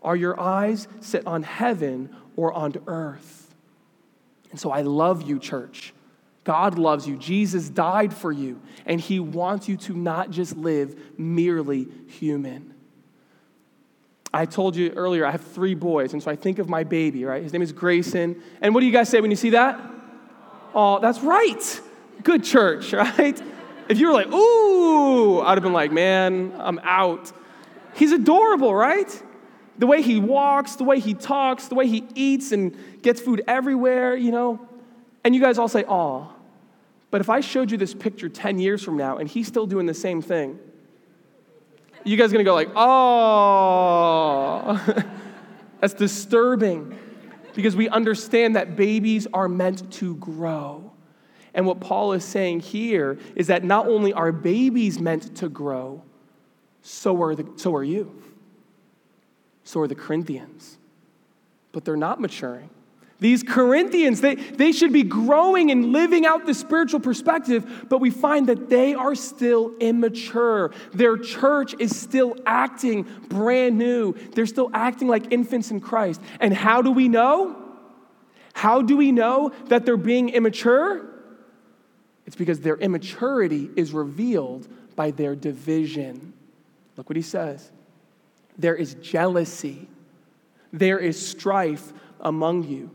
Are 0.01 0.15
your 0.15 0.39
eyes 0.39 0.87
set 1.01 1.27
on 1.27 1.43
heaven 1.43 2.15
or 2.35 2.53
on 2.53 2.73
earth? 2.87 3.53
And 4.51 4.59
so 4.59 4.71
I 4.71 4.81
love 4.81 5.23
you, 5.23 5.39
church. 5.39 5.93
God 6.43 6.77
loves 6.77 7.07
you. 7.07 7.17
Jesus 7.17 7.69
died 7.69 8.13
for 8.13 8.31
you, 8.31 8.61
and 8.85 8.99
he 8.99 9.19
wants 9.19 9.67
you 9.67 9.77
to 9.77 9.93
not 9.93 10.29
just 10.29 10.55
live 10.57 10.95
merely 11.17 11.87
human. 12.07 12.72
I 14.33 14.45
told 14.45 14.75
you 14.75 14.91
earlier, 14.95 15.25
I 15.25 15.31
have 15.31 15.41
three 15.41 15.75
boys, 15.75 16.13
and 16.13 16.23
so 16.23 16.31
I 16.31 16.35
think 16.35 16.57
of 16.57 16.67
my 16.67 16.83
baby, 16.83 17.23
right? 17.23 17.43
His 17.43 17.53
name 17.53 17.61
is 17.61 17.71
Grayson. 17.71 18.41
And 18.61 18.73
what 18.73 18.79
do 18.79 18.87
you 18.87 18.91
guys 18.91 19.07
say 19.07 19.21
when 19.21 19.29
you 19.29 19.37
see 19.37 19.51
that? 19.51 19.79
Oh, 20.73 20.99
that's 20.99 21.19
right. 21.19 21.81
Good 22.23 22.43
church, 22.43 22.93
right? 22.93 23.39
If 23.89 23.99
you 23.99 24.07
were 24.07 24.13
like, 24.13 24.31
ooh, 24.31 25.41
I'd 25.41 25.55
have 25.55 25.63
been 25.63 25.73
like, 25.73 25.91
man, 25.91 26.53
I'm 26.57 26.79
out. 26.79 27.31
He's 27.93 28.11
adorable, 28.11 28.73
right? 28.73 29.23
The 29.77 29.85
way 29.85 30.01
he 30.01 30.19
walks, 30.19 30.77
the 30.77 30.83
way 30.83 30.99
he 30.99 31.13
talks, 31.13 31.67
the 31.67 31.75
way 31.75 31.87
he 31.87 32.07
eats 32.15 32.51
and 32.51 32.75
gets 33.03 33.21
food 33.21 33.43
everywhere, 33.47 34.15
you 34.15 34.31
know. 34.31 34.67
And 35.23 35.35
you 35.35 35.41
guys 35.41 35.59
all 35.59 35.67
say, 35.67 35.83
aw. 35.83 36.27
But 37.11 37.21
if 37.21 37.29
I 37.29 37.41
showed 37.41 37.69
you 37.69 37.77
this 37.77 37.93
picture 37.93 38.29
10 38.29 38.57
years 38.57 38.83
from 38.83 38.97
now 38.97 39.17
and 39.17 39.29
he's 39.29 39.47
still 39.47 39.67
doing 39.67 39.85
the 39.85 39.93
same 39.93 40.21
thing, 40.21 40.57
you 42.03 42.17
guys 42.17 42.31
gonna 42.31 42.43
go 42.43 42.53
like, 42.53 42.69
oh, 42.75 44.81
that's 45.79 45.93
disturbing 45.93 46.97
because 47.53 47.75
we 47.75 47.87
understand 47.89 48.55
that 48.55 48.75
babies 48.75 49.27
are 49.33 49.47
meant 49.47 49.91
to 49.93 50.15
grow. 50.15 50.91
And 51.53 51.67
what 51.67 51.79
Paul 51.79 52.13
is 52.13 52.23
saying 52.23 52.61
here 52.61 53.19
is 53.35 53.47
that 53.47 53.63
not 53.63 53.87
only 53.87 54.11
are 54.11 54.31
babies 54.31 54.99
meant 54.99 55.35
to 55.37 55.49
grow, 55.49 56.01
so 56.81 57.21
are, 57.21 57.35
the, 57.35 57.47
so 57.57 57.75
are 57.75 57.83
you. 57.83 58.23
So 59.63 59.79
are 59.81 59.87
the 59.87 59.95
Corinthians. 59.95 60.77
But 61.71 61.85
they're 61.85 61.95
not 61.95 62.19
maturing. 62.19 62.69
These 63.23 63.41
Corinthians, 63.41 64.19
they, 64.19 64.35
they 64.35 64.73
should 64.73 64.91
be 64.91 65.03
growing 65.03 65.71
and 65.71 65.93
living 65.93 66.25
out 66.25 66.45
the 66.45 66.53
spiritual 66.53 66.99
perspective, 66.99 67.85
but 67.87 67.99
we 67.99 68.09
find 68.09 68.47
that 68.47 68.67
they 68.69 68.95
are 68.95 69.15
still 69.15 69.73
immature. 69.79 70.73
Their 70.93 71.15
church 71.17 71.73
is 71.79 71.97
still 71.97 72.35
acting 72.45 73.03
brand 73.29 73.77
new. 73.77 74.11
They're 74.33 74.45
still 74.45 74.69
acting 74.73 75.07
like 75.07 75.31
infants 75.31 75.71
in 75.71 75.79
Christ. 75.79 76.19
And 76.41 76.53
how 76.53 76.81
do 76.81 76.91
we 76.91 77.07
know? 77.07 77.55
How 78.51 78.81
do 78.81 78.97
we 78.97 79.13
know 79.13 79.53
that 79.67 79.85
they're 79.85 79.95
being 79.95 80.27
immature? 80.27 81.09
It's 82.25 82.35
because 82.35 82.59
their 82.59 82.75
immaturity 82.75 83.69
is 83.77 83.93
revealed 83.93 84.67
by 84.97 85.11
their 85.11 85.33
division. 85.33 86.33
Look 86.97 87.09
what 87.09 87.15
he 87.15 87.21
says 87.21 87.71
there 88.57 88.75
is 88.75 88.95
jealousy, 88.95 89.87
there 90.73 90.99
is 90.99 91.25
strife 91.25 91.93
among 92.19 92.63
you. 92.63 92.91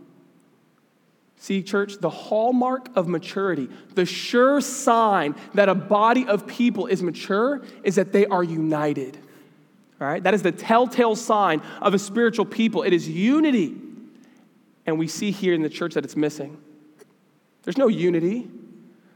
See, 1.38 1.62
church, 1.62 1.98
the 2.00 2.10
hallmark 2.10 2.88
of 2.96 3.06
maturity, 3.06 3.68
the 3.94 4.04
sure 4.04 4.60
sign 4.60 5.36
that 5.54 5.68
a 5.68 5.74
body 5.74 6.26
of 6.26 6.46
people 6.46 6.86
is 6.86 7.02
mature 7.02 7.62
is 7.84 7.94
that 7.94 8.12
they 8.12 8.26
are 8.26 8.42
united. 8.42 9.16
All 10.00 10.08
right? 10.08 10.22
That 10.22 10.34
is 10.34 10.42
the 10.42 10.52
telltale 10.52 11.14
sign 11.14 11.62
of 11.80 11.94
a 11.94 11.98
spiritual 11.98 12.44
people. 12.44 12.82
It 12.82 12.92
is 12.92 13.08
unity. 13.08 13.76
And 14.84 14.98
we 14.98 15.06
see 15.06 15.30
here 15.30 15.54
in 15.54 15.62
the 15.62 15.68
church 15.68 15.94
that 15.94 16.04
it's 16.04 16.16
missing. 16.16 16.60
There's 17.62 17.78
no 17.78 17.88
unity. 17.88 18.48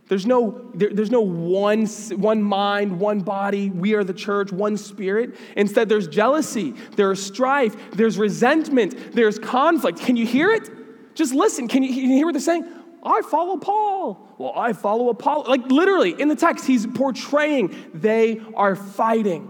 There's 0.09 0.27
no, 0.27 0.71
there, 0.75 0.91
there's 0.93 1.11
no 1.11 1.23
one, 1.23 1.87
one 1.87 2.43
mind, 2.43 3.01
one 3.01 3.21
body, 3.21 3.71
we 3.71 3.95
are 3.95 4.05
the 4.05 4.13
church, 4.13 4.53
one 4.53 4.77
spirit. 4.77 5.35
Instead, 5.57 5.89
there's 5.89 6.07
jealousy, 6.07 6.75
there's 6.97 7.23
strife, 7.23 7.75
there's 7.93 8.19
resentment, 8.19 9.15
there's 9.15 9.39
conflict. 9.39 10.01
Can 10.01 10.17
you 10.17 10.27
hear 10.27 10.51
it? 10.51 10.69
Just 11.15 11.35
listen. 11.35 11.69
Can 11.69 11.83
you, 11.83 11.91
can 11.91 12.11
you 12.11 12.17
hear 12.17 12.27
what 12.27 12.33
they're 12.33 12.41
saying? 12.41 12.67
I 13.03 13.23
follow 13.23 13.57
Paul. 13.57 14.35
Well, 14.39 14.53
I 14.55 14.73
follow 14.73 15.09
Apollo. 15.09 15.49
Like 15.49 15.67
literally 15.67 16.21
in 16.21 16.29
the 16.29 16.37
text, 16.37 16.67
he's 16.67 16.87
portraying 16.87 17.75
they 17.95 18.41
are 18.55 18.77
fighting. 18.77 19.49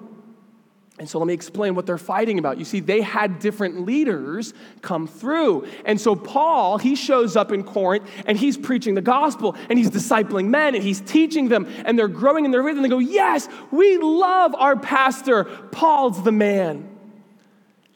And 0.98 1.08
so 1.08 1.18
let 1.18 1.26
me 1.26 1.34
explain 1.34 1.74
what 1.74 1.84
they're 1.84 1.98
fighting 1.98 2.38
about. 2.38 2.58
You 2.58 2.64
see, 2.64 2.80
they 2.80 3.00
had 3.00 3.40
different 3.40 3.80
leaders 3.86 4.54
come 4.82 5.06
through. 5.06 5.66
And 5.84 6.00
so 6.00 6.14
Paul, 6.14 6.78
he 6.78 6.94
shows 6.94 7.34
up 7.34 7.50
in 7.50 7.64
Corinth 7.64 8.08
and 8.26 8.38
he's 8.38 8.56
preaching 8.56 8.94
the 8.94 9.02
gospel 9.02 9.56
and 9.68 9.78
he's 9.78 9.90
discipling 9.90 10.48
men 10.48 10.74
and 10.74 10.84
he's 10.84 11.00
teaching 11.00 11.48
them 11.48 11.66
and 11.84 11.98
they're 11.98 12.08
growing 12.08 12.44
in 12.44 12.50
their 12.50 12.62
faith 12.62 12.76
and 12.76 12.84
they 12.84 12.88
go, 12.88 12.98
Yes, 12.98 13.48
we 13.70 13.98
love 13.98 14.54
our 14.54 14.76
pastor. 14.76 15.44
Paul's 15.44 16.22
the 16.22 16.32
man 16.32 16.91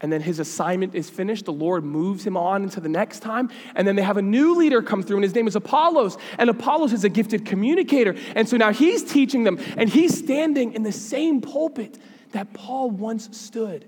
and 0.00 0.12
then 0.12 0.21
his 0.21 0.38
assignment 0.38 0.95
is 0.95 1.09
finished. 1.09 1.47
The 1.47 1.53
Lord 1.53 1.83
moves 1.83 2.26
him 2.26 2.37
on 2.37 2.62
into 2.62 2.81
the 2.81 2.88
next 2.88 3.21
time. 3.21 3.50
And 3.75 3.88
then 3.88 3.97
they 3.97 4.03
have 4.03 4.19
a 4.19 4.23
new 4.23 4.55
leader 4.55 4.83
come 4.83 5.03
through, 5.03 5.17
and 5.17 5.25
his 5.25 5.35
name 5.35 5.47
is 5.47 5.57
Apollos. 5.57 6.19
And 6.38 6.50
Apollos 6.50 6.93
is 6.93 7.05
a 7.05 7.09
gifted 7.09 7.47
communicator. 7.47 8.15
And 8.35 8.47
so 8.49 8.57
now 8.57 8.73
he's 8.73 9.03
teaching 9.03 9.45
them, 9.45 9.59
and 9.76 9.88
he's 9.88 10.17
standing 10.17 10.75
in 10.75 10.83
the 10.83 10.93
same 10.93 11.41
pulpit 11.41 11.99
that 12.33 12.53
Paul 12.53 12.91
once 12.91 13.37
stood, 13.38 13.87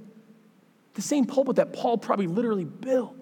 the 0.95 1.03
same 1.03 1.27
pulpit 1.27 1.57
that 1.57 1.75
Paul 1.75 1.99
probably 1.99 2.27
literally 2.27 2.65
built. 2.65 3.15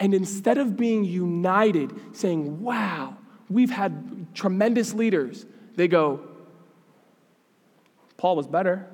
And 0.00 0.12
instead 0.12 0.58
of 0.58 0.76
being 0.76 1.04
united, 1.04 2.16
saying, 2.16 2.60
Wow, 2.60 3.16
we've 3.48 3.70
had 3.70 4.34
tremendous 4.34 4.92
leaders, 4.92 5.46
they 5.76 5.86
go, 5.86 6.20
Paul 8.16 8.34
was 8.34 8.48
better. 8.48 8.88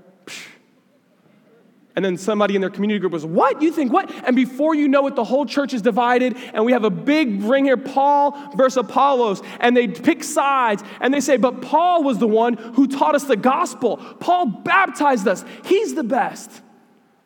And 1.96 2.04
then 2.04 2.16
somebody 2.16 2.54
in 2.54 2.60
their 2.60 2.70
community 2.70 3.00
group 3.00 3.12
was, 3.12 3.26
What? 3.26 3.60
You 3.60 3.72
think 3.72 3.92
what? 3.92 4.12
And 4.24 4.36
before 4.36 4.74
you 4.74 4.88
know 4.88 5.06
it, 5.06 5.16
the 5.16 5.24
whole 5.24 5.44
church 5.44 5.74
is 5.74 5.82
divided, 5.82 6.36
and 6.54 6.64
we 6.64 6.72
have 6.72 6.84
a 6.84 6.90
big 6.90 7.42
ring 7.42 7.64
here 7.64 7.76
Paul 7.76 8.54
versus 8.54 8.76
Apollos. 8.76 9.42
And 9.58 9.76
they 9.76 9.88
pick 9.88 10.22
sides, 10.22 10.84
and 11.00 11.12
they 11.12 11.20
say, 11.20 11.36
But 11.36 11.62
Paul 11.62 12.04
was 12.04 12.18
the 12.18 12.28
one 12.28 12.54
who 12.54 12.86
taught 12.86 13.14
us 13.14 13.24
the 13.24 13.36
gospel. 13.36 13.96
Paul 13.96 14.46
baptized 14.46 15.26
us. 15.26 15.44
He's 15.64 15.94
the 15.94 16.04
best. 16.04 16.62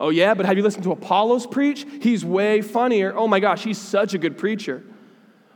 Oh, 0.00 0.10
yeah, 0.10 0.34
but 0.34 0.46
have 0.46 0.56
you 0.56 0.62
listened 0.62 0.84
to 0.84 0.92
Apollos 0.92 1.46
preach? 1.46 1.86
He's 2.00 2.24
way 2.24 2.60
funnier. 2.62 3.14
Oh 3.16 3.28
my 3.28 3.40
gosh, 3.40 3.62
he's 3.62 3.78
such 3.78 4.14
a 4.14 4.18
good 4.18 4.38
preacher. 4.38 4.82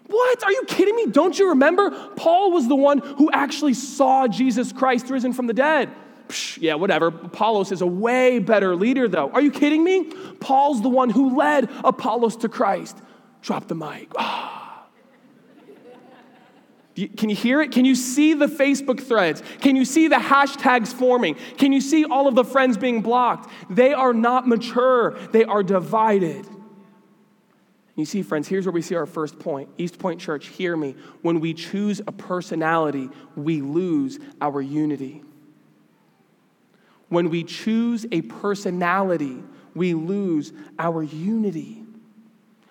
What? 0.07 0.45
Are 0.45 0.53
you 0.53 0.65
kidding 0.67 0.97
me? 0.97 1.07
Don't 1.07 1.38
you 1.38 1.50
remember? 1.50 1.91
Paul 2.17 2.53
was 2.53 2.69
the 2.69 2.77
one 2.77 2.99
who 2.99 3.31
actually 3.31 3.75
saw 3.75 4.27
Jesus 4.27 4.73
Christ 4.73 5.11
risen 5.11 5.33
from 5.33 5.47
the 5.47 5.53
dead. 5.53 5.91
Psh, 6.29 6.59
yeah, 6.61 6.75
whatever. 6.75 7.09
Apollos 7.09 7.73
is 7.73 7.81
a 7.81 7.87
way 7.87 8.39
better 8.39 8.77
leader, 8.77 9.09
though. 9.09 9.31
Are 9.31 9.41
you 9.41 9.51
kidding 9.51 9.83
me? 9.83 10.05
Paul's 10.41 10.83
the 10.83 10.89
one 10.89 11.11
who 11.11 11.37
led 11.37 11.71
Apollos 11.85 12.37
to 12.37 12.49
Christ. 12.49 12.99
Drop 13.43 13.67
the 13.67 13.75
mic. 13.75 14.13
Ah. 14.17 14.87
Can 17.17 17.31
you 17.31 17.37
hear 17.37 17.63
it? 17.63 17.71
Can 17.71 17.85
you 17.85 17.95
see 17.95 18.35
the 18.35 18.47
Facebook 18.47 19.01
threads? 19.01 19.43
Can 19.61 19.77
you 19.77 19.85
see 19.85 20.09
the 20.09 20.17
hashtags 20.17 20.93
forming? 20.93 21.37
Can 21.57 21.73
you 21.73 21.81
see 21.81 22.05
all 22.05 22.27
of 22.27 22.35
the 22.35 22.45
friends 22.45 22.77
being 22.77 23.03
blocked? 23.03 23.49
They 23.71 23.93
are 23.93 24.13
not 24.13 24.49
mature, 24.49 25.17
they 25.31 25.45
are 25.45 25.63
divided. 25.63 26.47
You 27.95 28.05
see, 28.05 28.23
friends, 28.23 28.47
here's 28.47 28.65
where 28.65 28.73
we 28.73 28.83
see 28.83 28.95
our 28.95 29.07
first 29.07 29.39
point. 29.41 29.71
East 29.77 29.99
Point 29.99 30.21
Church, 30.21 30.47
hear 30.47 30.77
me. 30.77 30.95
When 31.23 31.41
we 31.41 31.53
choose 31.53 32.01
a 32.07 32.13
personality, 32.13 33.11
we 33.35 33.61
lose 33.61 34.19
our 34.41 34.61
unity. 34.61 35.23
When 37.09 37.31
we 37.31 37.45
choose 37.45 38.07
a 38.12 38.23
personality, 38.23 39.43
we 39.75 39.95
lose 39.95 40.53
our 40.79 41.03
unity. 41.03 41.83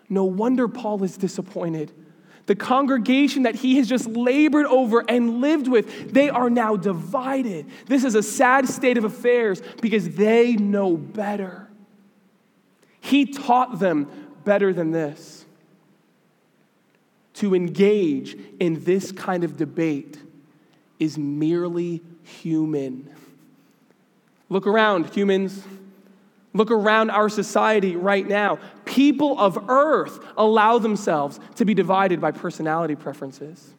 No 0.10 0.26
wonder 0.26 0.68
Paul 0.68 1.04
is 1.04 1.18
disappointed. 1.18 1.92
The 2.46 2.56
congregation 2.56 3.44
that 3.44 3.56
he 3.56 3.76
has 3.78 3.90
just 3.90 4.08
labored 4.08 4.68
over 4.68 5.04
and 5.10 5.42
lived 5.42 5.68
with, 5.68 6.14
they 6.14 6.30
are 6.30 6.50
now 6.50 6.78
divided. 6.78 7.66
This 7.88 8.06
is 8.06 8.16
a 8.16 8.24
sad 8.24 8.70
state 8.70 8.98
of 8.98 9.04
affairs 9.04 9.62
because 9.82 10.16
they 10.16 10.56
know 10.56 10.96
better. 10.96 11.68
He 13.02 13.26
taught 13.26 13.80
them 13.80 14.10
better 14.46 14.72
than 14.72 14.92
this. 14.92 15.46
To 17.36 17.54
engage 17.54 18.38
in 18.60 18.84
this 18.86 19.12
kind 19.12 19.44
of 19.44 19.58
debate 19.58 20.18
is 21.00 21.18
merely 21.18 22.02
human. 22.24 23.10
Look 24.50 24.66
around, 24.68 25.14
humans. 25.14 25.64
Look 26.54 26.72
around 26.72 27.12
our 27.12 27.30
society 27.30 27.96
right 27.96 28.28
now. 28.28 28.60
People 28.86 29.40
of 29.40 29.70
earth 29.70 30.20
allow 30.38 30.80
themselves 30.80 31.40
to 31.56 31.66
be 31.66 31.74
divided 31.74 32.20
by 32.22 32.32
personality 32.32 32.96
preferences. 32.96 33.74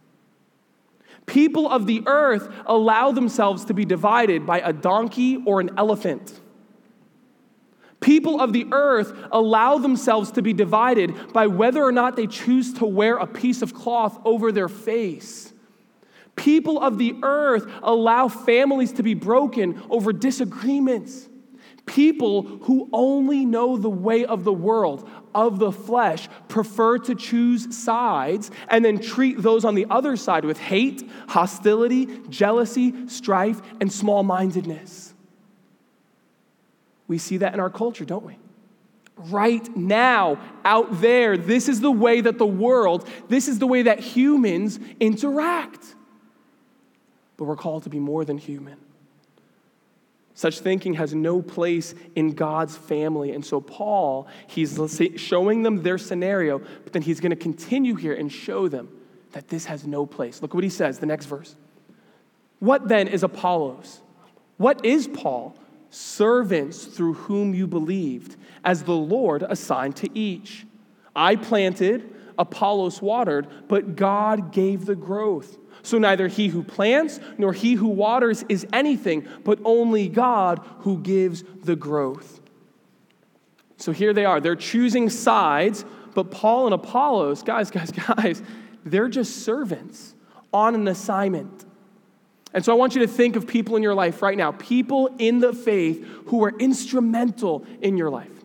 People 1.27 1.69
of 1.69 1.87
the 1.87 2.03
earth 2.07 2.49
allow 2.67 3.13
themselves 3.13 3.65
to 3.67 3.75
be 3.75 3.85
divided 3.85 4.47
by 4.47 4.61
a 4.61 4.73
donkey 4.73 5.43
or 5.45 5.61
an 5.61 5.71
elephant. 5.77 6.41
People 8.01 8.41
of 8.41 8.53
the 8.53 8.67
earth 8.71 9.13
allow 9.33 9.79
themselves 9.79 10.31
to 10.33 10.43
be 10.43 10.53
divided 10.53 11.33
by 11.33 11.47
whether 11.47 11.83
or 11.83 11.93
not 11.93 12.17
they 12.17 12.27
choose 12.27 12.73
to 12.75 12.87
wear 12.87 13.17
a 13.17 13.27
piece 13.27 13.61
of 13.61 13.75
cloth 13.75 14.19
over 14.25 14.53
their 14.53 14.69
face. 14.69 15.53
People 16.39 16.81
of 16.81 16.99
the 16.99 17.17
earth 17.23 17.67
allow 17.83 18.29
families 18.29 18.93
to 18.93 19.03
be 19.03 19.15
broken 19.15 19.83
over 19.91 20.13
disagreements. 20.13 21.29
People 21.85 22.43
who 22.63 22.89
only 22.93 23.45
know 23.45 23.77
the 23.77 23.91
way 23.91 24.25
of 24.25 24.45
the 24.45 24.53
world, 24.53 25.09
of 25.35 25.59
the 25.59 25.73
flesh, 25.73 26.29
prefer 26.47 26.99
to 26.99 27.17
choose 27.17 27.77
sides 27.77 28.53
and 28.69 28.85
then 28.85 29.01
treat 29.01 29.43
those 29.43 29.65
on 29.65 29.75
the 29.75 29.87
other 29.91 30.17
side 30.17 30.45
with 30.45 30.59
hate, 30.59 31.03
hostility, 31.29 32.07
jealousy, 32.29 33.09
strife, 33.09 33.61
and 33.81 33.93
small 33.93 34.23
mindedness. 34.23 35.15
We 37.09 37.19
see 37.19 37.39
that 37.39 37.53
in 37.53 37.59
our 37.59 37.71
culture, 37.71 38.05
don't 38.05 38.25
we? 38.25 38.39
Right 39.17 39.77
now, 39.77 40.39
out 40.65 41.01
there, 41.01 41.37
this 41.37 41.69
is 41.69 41.81
the 41.81 41.91
way 41.91 42.21
that 42.21 42.39
the 42.39 42.47
world, 42.47 43.09
this 43.29 43.49
is 43.49 43.59
the 43.59 43.67
way 43.67 43.83
that 43.83 43.99
humans 43.99 44.79
interact. 45.01 45.97
But 47.39 47.45
we're 47.45 47.57
called 47.57 47.85
to 47.85 47.89
be 47.89 47.99
more 47.99 48.27
than 48.27 48.37
human. 48.37 48.77
Such 50.35 50.61
thinking 50.61 50.95
has 50.95 51.15
no 51.15 51.41
place 51.41 51.95
in 52.15 52.33
God's 52.33 52.77
family. 52.77 53.33
And 53.33 53.45
so, 53.45 53.61
Paul, 53.61 54.29
he's 54.47 54.79
showing 55.17 55.63
them 55.63 55.83
their 55.83 55.99
scenario, 55.99 56.59
but 56.59 56.93
then 56.93 57.03
he's 57.03 57.19
going 57.19 57.31
to 57.31 57.37
continue 57.37 57.95
here 57.95 58.15
and 58.15 58.31
show 58.31 58.69
them 58.69 58.89
that 59.33 59.49
this 59.49 59.65
has 59.65 59.87
no 59.87 60.07
place. 60.07 60.43
Look 60.43 60.55
what 60.55 60.63
he 60.63 60.71
says, 60.71 60.99
the 60.99 61.07
next 61.07 61.27
verse. 61.27 61.57
What 62.61 62.89
then 62.89 63.09
is 63.09 63.23
Apollos? 63.23 64.01
What 64.59 64.85
is 64.85 65.09
Paul? 65.09 65.57
Servants 65.91 66.85
through 66.85 67.15
whom 67.15 67.55
you 67.55 67.67
believed, 67.67 68.37
as 68.65 68.83
the 68.83 68.93
Lord 68.93 69.43
assigned 69.43 69.97
to 69.97 70.09
each. 70.17 70.67
I 71.17 71.37
planted, 71.37 72.15
Apollos 72.39 73.03
watered, 73.03 73.47
but 73.69 73.97
God 73.97 74.53
gave 74.53 74.87
the 74.87 74.95
growth. 74.95 75.59
So 75.83 75.99
neither 75.99 76.29
he 76.29 76.49
who 76.49 76.63
plants 76.63 77.21
nor 77.37 77.53
he 77.53 77.75
who 77.75 77.89
waters 77.89 78.45
is 78.49 78.67
anything, 78.73 79.27
but 79.45 79.59
only 79.65 80.09
God 80.09 80.61
who 80.81 80.99
gives 80.99 81.45
the 81.65 81.77
growth. 81.77 82.41
So 83.77 83.93
here 83.93 84.13
they 84.13 84.25
are. 84.25 84.41
They're 84.41 84.57
choosing 84.57 85.09
sides, 85.09 85.85
but 86.15 86.31
Paul 86.31 86.67
and 86.67 86.75
Apollos, 86.75 87.43
guys, 87.43 87.71
guys, 87.71 87.91
guys, 88.17 88.43
they're 88.85 89.09
just 89.09 89.45
servants 89.45 90.15
on 90.53 90.75
an 90.75 90.89
assignment. 90.89 91.65
And 92.55 92.65
so 92.65 92.73
I 92.73 92.77
want 92.77 92.95
you 92.95 93.03
to 93.03 93.09
think 93.09 93.37
of 93.37 93.47
people 93.47 93.77
in 93.77 93.83
your 93.83 93.95
life 93.95 94.23
right 94.23 94.37
now, 94.37 94.53
people 94.53 95.15
in 95.19 95.41
the 95.41 95.53
faith 95.53 96.05
who 96.27 96.43
are 96.45 96.53
instrumental 96.59 97.65
in 97.81 97.97
your 97.97 98.11
life. 98.11 98.38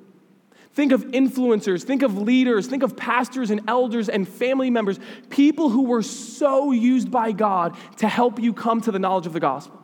Think 0.73 0.91
of 0.91 1.05
influencers, 1.07 1.83
think 1.83 2.01
of 2.01 2.17
leaders, 2.17 2.65
think 2.65 2.81
of 2.81 2.97
pastors 2.97 3.51
and 3.51 3.61
elders 3.67 4.09
and 4.09 4.27
family 4.27 4.71
members, 4.71 4.99
people 5.29 5.69
who 5.69 5.83
were 5.83 6.01
so 6.01 6.71
used 6.71 7.11
by 7.11 7.31
God 7.31 7.75
to 7.97 8.07
help 8.07 8.39
you 8.39 8.53
come 8.53 8.81
to 8.81 8.91
the 8.91 8.97
knowledge 8.97 9.27
of 9.27 9.33
the 9.33 9.39
gospel. 9.39 9.79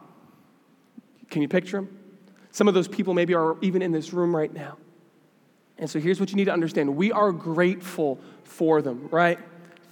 Can 1.30 1.44
you 1.44 1.48
picture 1.48 1.78
them? 1.78 2.00
Some 2.52 2.68
of 2.68 2.74
those 2.74 2.88
people 2.88 3.14
maybe 3.14 3.36
are 3.36 3.56
even 3.62 3.84
in 3.84 3.92
this 3.92 4.14
room 4.14 4.36
right 4.36 4.52
now. 4.52 4.78
And 5.78 5.88
so 5.88 6.00
here's 6.00 6.20
what 6.20 6.32
you 6.32 6.36
need 6.36 6.46
to 6.46 6.54
understand 6.54 6.96
we 6.96 7.12
are 7.12 7.32
grateful 7.32 8.20
for 8.44 8.82
them, 8.82 9.10
right? 9.12 9.38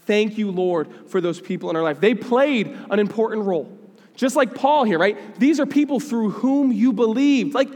Thank 0.06 0.38
you, 0.38 0.50
Lord, 0.50 0.89
for 1.10 1.22
those 1.22 1.39
people 1.39 1.70
in 1.70 1.75
our 1.75 1.84
life. 1.84 2.00
They 2.00 2.16
played 2.16 2.75
an 2.89 2.98
important 2.98 3.46
role. 3.46 3.72
Just 4.16 4.36
like 4.36 4.56
Paul 4.56 4.84
here, 4.84 4.98
right? 4.98 5.39
These 5.39 5.60
are 5.60 5.68
people 5.68 6.00
through 6.00 6.32
whom 6.32 6.72
you 6.72 6.92
believed. 6.92 7.54
Like, 7.54 7.70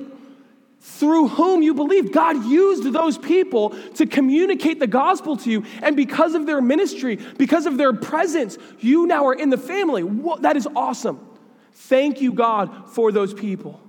through 0.84 1.28
whom 1.28 1.62
you 1.62 1.76
believed. 1.76 2.12
God 2.12 2.44
used 2.46 2.92
those 2.92 3.18
people 3.18 3.70
to 3.96 4.08
communicate 4.08 4.80
the 4.80 4.88
gospel 4.88 5.38
to 5.38 5.50
you. 5.50 5.64
And 5.82 5.96
because 5.96 6.34
of 6.34 6.48
their 6.48 6.60
ministry, 6.60 7.18
because 7.38 7.68
of 7.68 7.78
their 7.78 7.94
presence, 7.94 8.58
you 8.80 9.06
now 9.06 9.28
are 9.28 9.34
in 9.34 9.52
the 9.52 9.58
family. 9.58 10.04
That 10.40 10.58
is 10.58 10.68
awesome. 10.76 11.28
Thank 11.74 12.20
you, 12.20 12.34
God, 12.34 12.90
for 12.90 13.12
those 13.12 13.34
people. 13.34 13.80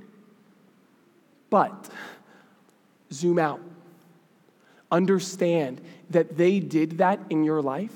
But 1.48 1.90
zoom 3.10 3.38
out. 3.38 3.60
Understand 4.90 5.80
that 6.10 6.36
they 6.36 6.60
did 6.60 6.98
that 6.98 7.20
in 7.30 7.44
your 7.44 7.62
life. 7.62 7.92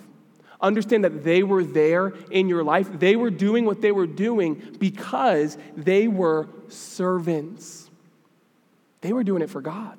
Understand 0.59 1.05
that 1.05 1.23
they 1.23 1.43
were 1.43 1.63
there 1.63 2.15
in 2.31 2.49
your 2.49 2.65
life. 2.65 2.89
They 2.99 3.15
were 3.15 3.31
doing 3.31 3.67
what 3.67 3.83
they 3.83 3.93
were 3.93 4.07
doing 4.07 4.77
because 4.79 5.59
they 5.77 6.09
were 6.09 6.49
servants. 6.69 7.86
They 9.01 9.13
were 9.13 9.25
doing 9.25 9.43
it 9.43 9.51
for 9.51 9.61
God. 9.61 9.99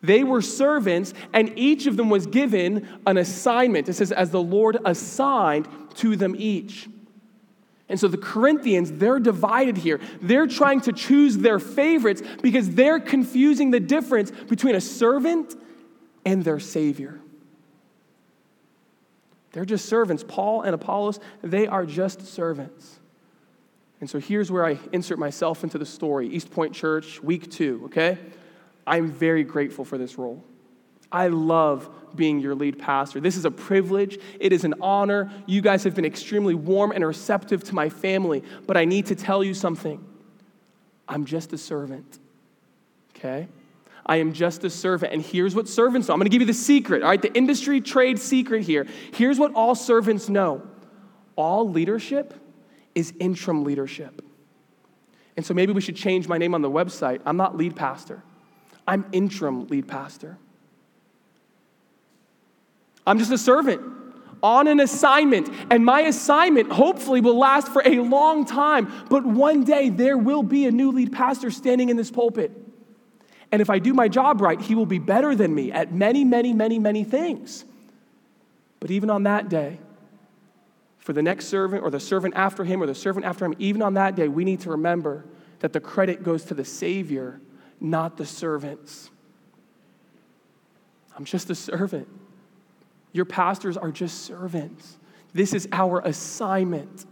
They 0.00 0.22
were 0.22 0.42
servants, 0.42 1.12
and 1.32 1.58
each 1.58 1.86
of 1.86 1.96
them 1.96 2.08
was 2.08 2.26
given 2.26 2.88
an 3.06 3.16
assignment. 3.16 3.88
It 3.88 3.94
says, 3.94 4.12
as 4.12 4.30
the 4.30 4.42
Lord 4.42 4.78
assigned 4.84 5.68
to 5.96 6.14
them 6.14 6.36
each. 6.38 6.88
And 7.88 7.98
so 7.98 8.06
the 8.06 8.18
Corinthians, 8.18 8.92
they're 8.92 9.18
divided 9.18 9.78
here. 9.78 9.98
They're 10.20 10.46
trying 10.46 10.82
to 10.82 10.92
choose 10.92 11.38
their 11.38 11.58
favorites 11.58 12.22
because 12.42 12.70
they're 12.74 13.00
confusing 13.00 13.70
the 13.70 13.80
difference 13.80 14.30
between 14.30 14.74
a 14.74 14.80
servant 14.80 15.56
and 16.24 16.44
their 16.44 16.60
Savior. 16.60 17.18
They're 19.52 19.64
just 19.64 19.86
servants. 19.86 20.22
Paul 20.26 20.62
and 20.62 20.74
Apollos, 20.74 21.18
they 21.42 21.66
are 21.66 21.86
just 21.86 22.26
servants. 22.26 23.00
And 24.00 24.08
so 24.08 24.18
here's 24.18 24.50
where 24.50 24.64
I 24.64 24.78
insert 24.92 25.18
myself 25.18 25.64
into 25.64 25.78
the 25.78 25.86
story 25.86 26.28
East 26.28 26.50
Point 26.50 26.74
Church, 26.74 27.22
week 27.22 27.50
two, 27.50 27.82
okay? 27.86 28.18
I'm 28.86 29.10
very 29.10 29.44
grateful 29.44 29.84
for 29.84 29.98
this 29.98 30.16
role. 30.16 30.44
I 31.10 31.28
love 31.28 31.88
being 32.14 32.40
your 32.40 32.54
lead 32.54 32.78
pastor. 32.78 33.20
This 33.20 33.36
is 33.36 33.44
a 33.44 33.50
privilege. 33.50 34.18
It 34.38 34.52
is 34.52 34.64
an 34.64 34.74
honor. 34.80 35.30
You 35.46 35.62
guys 35.62 35.84
have 35.84 35.94
been 35.94 36.04
extremely 36.04 36.54
warm 36.54 36.92
and 36.92 37.04
receptive 37.04 37.64
to 37.64 37.74
my 37.74 37.88
family, 37.88 38.42
but 38.66 38.76
I 38.76 38.84
need 38.84 39.06
to 39.06 39.14
tell 39.14 39.42
you 39.42 39.54
something. 39.54 40.04
I'm 41.08 41.24
just 41.24 41.52
a 41.52 41.58
servant, 41.58 42.18
okay? 43.16 43.48
I 44.04 44.16
am 44.16 44.32
just 44.32 44.64
a 44.64 44.70
servant. 44.70 45.12
And 45.12 45.22
here's 45.22 45.54
what 45.54 45.68
servants 45.68 46.08
know. 46.08 46.14
I'm 46.14 46.20
to 46.20 46.28
give 46.28 46.42
you 46.42 46.46
the 46.46 46.54
secret, 46.54 47.02
all 47.02 47.08
right? 47.08 47.20
The 47.20 47.32
industry 47.34 47.80
trade 47.80 48.18
secret 48.18 48.62
here. 48.64 48.86
Here's 49.14 49.38
what 49.38 49.54
all 49.54 49.74
servants 49.74 50.28
know 50.28 50.62
all 51.36 51.68
leadership 51.68 52.34
is 52.94 53.12
interim 53.18 53.64
leadership. 53.64 54.24
And 55.36 55.46
so 55.46 55.54
maybe 55.54 55.72
we 55.72 55.80
should 55.80 55.96
change 55.96 56.26
my 56.26 56.38
name 56.38 56.54
on 56.54 56.62
the 56.62 56.70
website. 56.70 57.20
I'm 57.24 57.36
not 57.36 57.56
lead 57.56 57.76
pastor, 57.76 58.22
I'm 58.86 59.06
interim 59.12 59.66
lead 59.68 59.86
pastor. 59.88 60.38
I'm 63.06 63.18
just 63.18 63.32
a 63.32 63.38
servant 63.38 63.80
on 64.42 64.68
an 64.68 64.80
assignment, 64.80 65.48
and 65.70 65.84
my 65.84 66.02
assignment 66.02 66.70
hopefully 66.70 67.20
will 67.20 67.38
last 67.38 67.68
for 67.68 67.82
a 67.84 68.00
long 68.00 68.44
time, 68.44 68.92
but 69.08 69.24
one 69.24 69.64
day 69.64 69.88
there 69.88 70.16
will 70.16 70.42
be 70.42 70.66
a 70.66 70.70
new 70.70 70.92
lead 70.92 71.12
pastor 71.12 71.50
standing 71.50 71.88
in 71.88 71.96
this 71.96 72.10
pulpit. 72.10 72.52
And 73.50 73.62
if 73.62 73.70
I 73.70 73.78
do 73.78 73.94
my 73.94 74.08
job 74.08 74.40
right, 74.40 74.60
he 74.60 74.74
will 74.74 74.86
be 74.86 74.98
better 74.98 75.34
than 75.34 75.54
me 75.54 75.72
at 75.72 75.92
many, 75.92 76.24
many, 76.24 76.52
many, 76.52 76.78
many 76.78 77.02
things. 77.02 77.64
But 78.78 78.90
even 78.90 79.10
on 79.10 79.24
that 79.24 79.48
day, 79.48 79.80
for 81.08 81.14
the 81.14 81.22
next 81.22 81.46
servant 81.46 81.82
or 81.82 81.90
the 81.90 81.98
servant 81.98 82.34
after 82.36 82.64
him 82.64 82.82
or 82.82 82.86
the 82.86 82.94
servant 82.94 83.24
after 83.24 83.46
him, 83.46 83.54
even 83.58 83.80
on 83.80 83.94
that 83.94 84.14
day, 84.14 84.28
we 84.28 84.44
need 84.44 84.60
to 84.60 84.68
remember 84.68 85.24
that 85.60 85.72
the 85.72 85.80
credit 85.80 86.22
goes 86.22 86.44
to 86.44 86.52
the 86.52 86.66
Savior, 86.66 87.40
not 87.80 88.18
the 88.18 88.26
servants. 88.26 89.08
I'm 91.16 91.24
just 91.24 91.48
a 91.48 91.54
servant. 91.54 92.06
Your 93.12 93.24
pastors 93.24 93.78
are 93.78 93.90
just 93.90 94.26
servants. 94.26 94.98
This 95.32 95.54
is 95.54 95.66
our 95.72 96.00
assignment. 96.00 97.06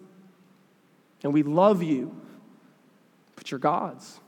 And 1.22 1.32
we 1.32 1.42
love 1.42 1.82
you, 1.82 2.14
but 3.34 3.50
you're 3.50 3.60
God's. 3.60 4.20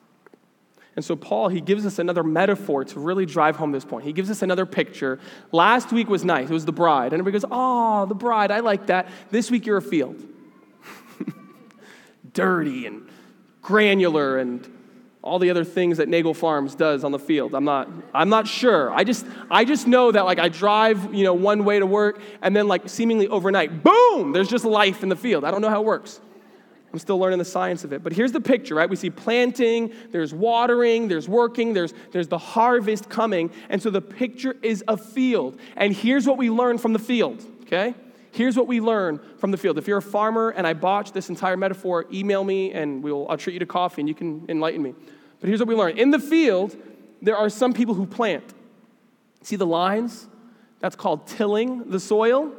And 0.98 1.04
so, 1.04 1.14
Paul, 1.14 1.48
he 1.48 1.60
gives 1.60 1.86
us 1.86 2.00
another 2.00 2.24
metaphor 2.24 2.82
to 2.82 2.98
really 2.98 3.24
drive 3.24 3.54
home 3.54 3.70
this 3.70 3.84
point. 3.84 4.04
He 4.04 4.12
gives 4.12 4.32
us 4.32 4.42
another 4.42 4.66
picture. 4.66 5.20
Last 5.52 5.92
week 5.92 6.08
was 6.08 6.24
nice, 6.24 6.50
it 6.50 6.52
was 6.52 6.64
the 6.64 6.72
bride. 6.72 7.12
And 7.12 7.20
everybody 7.20 7.40
goes, 7.40 7.48
Oh, 7.52 8.04
the 8.06 8.16
bride, 8.16 8.50
I 8.50 8.58
like 8.58 8.88
that. 8.88 9.08
This 9.30 9.48
week 9.48 9.64
you're 9.64 9.76
a 9.76 9.80
field. 9.80 10.20
Dirty 12.32 12.86
and 12.86 13.08
granular 13.62 14.38
and 14.38 14.68
all 15.22 15.38
the 15.38 15.50
other 15.50 15.62
things 15.62 15.98
that 15.98 16.08
Nagel 16.08 16.34
Farms 16.34 16.74
does 16.74 17.04
on 17.04 17.12
the 17.12 17.18
field. 17.20 17.54
I'm 17.54 17.62
not, 17.62 17.88
I'm 18.12 18.28
not 18.28 18.48
sure. 18.48 18.90
I 18.90 19.04
just, 19.04 19.24
I 19.52 19.64
just 19.64 19.86
know 19.86 20.10
that 20.10 20.24
like 20.24 20.40
I 20.40 20.48
drive, 20.48 21.14
you 21.14 21.22
know, 21.22 21.34
one 21.34 21.64
way 21.64 21.78
to 21.78 21.86
work 21.86 22.20
and 22.42 22.56
then 22.56 22.66
like 22.66 22.88
seemingly 22.88 23.28
overnight, 23.28 23.84
boom, 23.84 24.32
there's 24.32 24.48
just 24.48 24.64
life 24.64 25.04
in 25.04 25.10
the 25.10 25.16
field. 25.16 25.44
I 25.44 25.52
don't 25.52 25.60
know 25.60 25.70
how 25.70 25.80
it 25.80 25.86
works. 25.86 26.20
I'm 26.92 26.98
still 26.98 27.18
learning 27.18 27.38
the 27.38 27.44
science 27.44 27.84
of 27.84 27.92
it. 27.92 28.02
But 28.02 28.12
here's 28.12 28.32
the 28.32 28.40
picture, 28.40 28.74
right? 28.74 28.88
We 28.88 28.96
see 28.96 29.10
planting, 29.10 29.92
there's 30.10 30.32
watering, 30.32 31.08
there's 31.08 31.28
working, 31.28 31.74
there's, 31.74 31.92
there's 32.12 32.28
the 32.28 32.38
harvest 32.38 33.10
coming. 33.10 33.50
And 33.68 33.82
so 33.82 33.90
the 33.90 34.00
picture 34.00 34.56
is 34.62 34.82
a 34.88 34.96
field. 34.96 35.58
And 35.76 35.92
here's 35.92 36.26
what 36.26 36.38
we 36.38 36.48
learn 36.48 36.78
from 36.78 36.94
the 36.94 36.98
field, 36.98 37.44
okay? 37.62 37.94
Here's 38.30 38.56
what 38.56 38.66
we 38.66 38.80
learn 38.80 39.20
from 39.38 39.50
the 39.50 39.56
field. 39.56 39.76
If 39.76 39.86
you're 39.86 39.98
a 39.98 40.02
farmer 40.02 40.50
and 40.50 40.66
I 40.66 40.72
botched 40.72 41.12
this 41.12 41.28
entire 41.28 41.56
metaphor, 41.56 42.06
email 42.12 42.42
me 42.42 42.72
and 42.72 43.02
we'll, 43.02 43.28
I'll 43.28 43.36
treat 43.36 43.54
you 43.54 43.58
to 43.60 43.66
coffee 43.66 44.00
and 44.02 44.08
you 44.08 44.14
can 44.14 44.46
enlighten 44.48 44.82
me. 44.82 44.94
But 45.40 45.48
here's 45.48 45.60
what 45.60 45.68
we 45.68 45.74
learn 45.74 45.98
in 45.98 46.10
the 46.10 46.18
field, 46.18 46.76
there 47.20 47.36
are 47.36 47.50
some 47.50 47.74
people 47.74 47.94
who 47.94 48.06
plant. 48.06 48.44
See 49.42 49.56
the 49.56 49.66
lines? 49.66 50.26
That's 50.80 50.96
called 50.96 51.26
tilling 51.26 51.90
the 51.90 52.00
soil. 52.00 52.52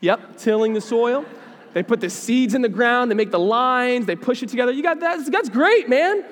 Yep, 0.00 0.38
tilling 0.38 0.72
the 0.72 0.80
soil. 0.80 1.24
They 1.72 1.82
put 1.82 2.00
the 2.00 2.10
seeds 2.10 2.54
in 2.54 2.62
the 2.62 2.68
ground, 2.68 3.10
they 3.10 3.14
make 3.14 3.30
the 3.30 3.38
lines, 3.38 4.06
they 4.06 4.16
push 4.16 4.42
it 4.42 4.48
together. 4.48 4.72
You 4.72 4.82
got 4.82 5.00
that? 5.00 5.30
That's 5.30 5.48
great, 5.48 5.88
man. 5.88 6.24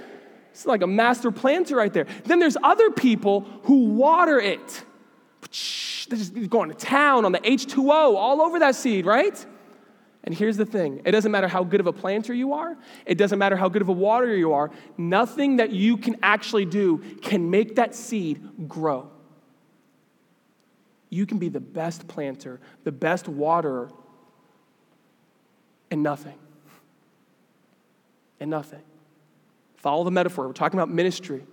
It's 0.51 0.67
like 0.67 0.83
a 0.83 0.87
master 0.87 1.31
planter 1.31 1.77
right 1.77 1.93
there. 1.93 2.07
Then 2.25 2.41
there's 2.41 2.57
other 2.63 2.91
people 2.91 3.43
who 3.65 3.85
water 3.95 4.41
it. 4.41 4.85
They're 6.09 6.19
just 6.19 6.51
going 6.51 6.71
to 6.71 6.75
town 6.75 7.25
on 7.25 7.33
the 7.33 7.39
H2O 7.39 8.17
all 8.17 8.43
over 8.43 8.59
that 8.59 8.75
seed, 8.75 9.07
right? 9.07 9.47
And 10.25 10.35
here's 10.37 10.57
the 10.57 10.67
thing 10.67 11.01
it 11.05 11.13
doesn't 11.13 11.31
matter 11.31 11.49
how 11.49 11.65
good 11.65 11.81
of 11.81 11.87
a 11.87 11.93
planter 11.93 12.35
you 12.35 12.53
are, 12.53 12.77
it 13.07 13.17
doesn't 13.17 13.39
matter 13.39 13.57
how 13.57 13.69
good 13.69 13.83
of 13.83 13.89
a 13.89 13.93
waterer 13.93 14.35
you 14.35 14.53
are, 14.53 14.71
nothing 14.97 15.57
that 15.57 15.71
you 15.71 15.97
can 15.97 16.17
actually 16.23 16.65
do 16.65 16.99
can 17.23 17.51
make 17.51 17.77
that 17.77 17.95
seed 17.95 18.69
grow. 18.69 19.11
You 21.11 21.25
can 21.25 21.39
be 21.39 21.49
the 21.49 21.61
best 21.61 22.07
planter, 22.09 22.61
the 22.85 22.93
best 22.93 23.29
waterer, 23.29 23.91
and 25.91 26.03
nothing. 26.03 26.39
And 28.41 28.51
nothing. 28.51 28.83
Follow 29.77 30.05
the 30.05 30.11
metaphor. 30.11 30.47
We're 30.47 30.53
talking 30.53 30.79
about 30.79 30.91
ministry. 30.91 31.45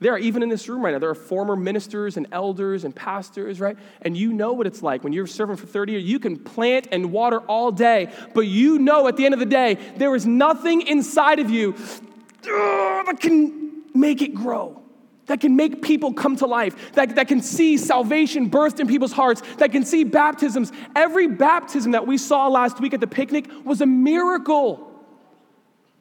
There 0.00 0.12
are, 0.12 0.18
even 0.18 0.42
in 0.44 0.48
this 0.48 0.68
room 0.68 0.84
right 0.84 0.92
now, 0.92 1.00
there 1.00 1.10
are 1.10 1.14
former 1.14 1.56
ministers 1.56 2.16
and 2.16 2.28
elders 2.30 2.84
and 2.84 2.94
pastors, 2.94 3.60
right? 3.60 3.76
And 4.02 4.16
you 4.16 4.32
know 4.32 4.52
what 4.52 4.66
it's 4.66 4.82
like 4.82 5.02
when 5.02 5.12
you're 5.12 5.26
serving 5.26 5.56
for 5.56 5.66
30 5.66 5.92
years. 5.92 6.04
You 6.04 6.20
can 6.20 6.38
plant 6.38 6.86
and 6.92 7.10
water 7.10 7.40
all 7.40 7.72
day, 7.72 8.12
but 8.34 8.42
you 8.42 8.78
know 8.78 9.08
at 9.08 9.16
the 9.16 9.24
end 9.24 9.34
of 9.34 9.40
the 9.40 9.46
day, 9.46 9.74
there 9.96 10.14
is 10.14 10.24
nothing 10.26 10.82
inside 10.82 11.40
of 11.40 11.50
you 11.50 11.74
uh, 11.74 13.02
that 13.02 13.18
can 13.20 13.82
make 13.94 14.22
it 14.22 14.34
grow 14.34 14.82
that 15.28 15.40
can 15.40 15.54
make 15.56 15.80
people 15.80 16.12
come 16.12 16.36
to 16.36 16.46
life, 16.46 16.92
that, 16.92 17.14
that 17.14 17.28
can 17.28 17.40
see 17.40 17.76
salvation 17.76 18.48
burst 18.48 18.80
in 18.80 18.88
people's 18.88 19.12
hearts, 19.12 19.42
that 19.58 19.70
can 19.70 19.84
see 19.84 20.02
baptisms. 20.02 20.72
Every 20.96 21.28
baptism 21.28 21.92
that 21.92 22.06
we 22.06 22.18
saw 22.18 22.48
last 22.48 22.80
week 22.80 22.92
at 22.92 23.00
the 23.00 23.06
picnic 23.06 23.48
was 23.64 23.80
a 23.80 23.86
miracle. 23.86 24.84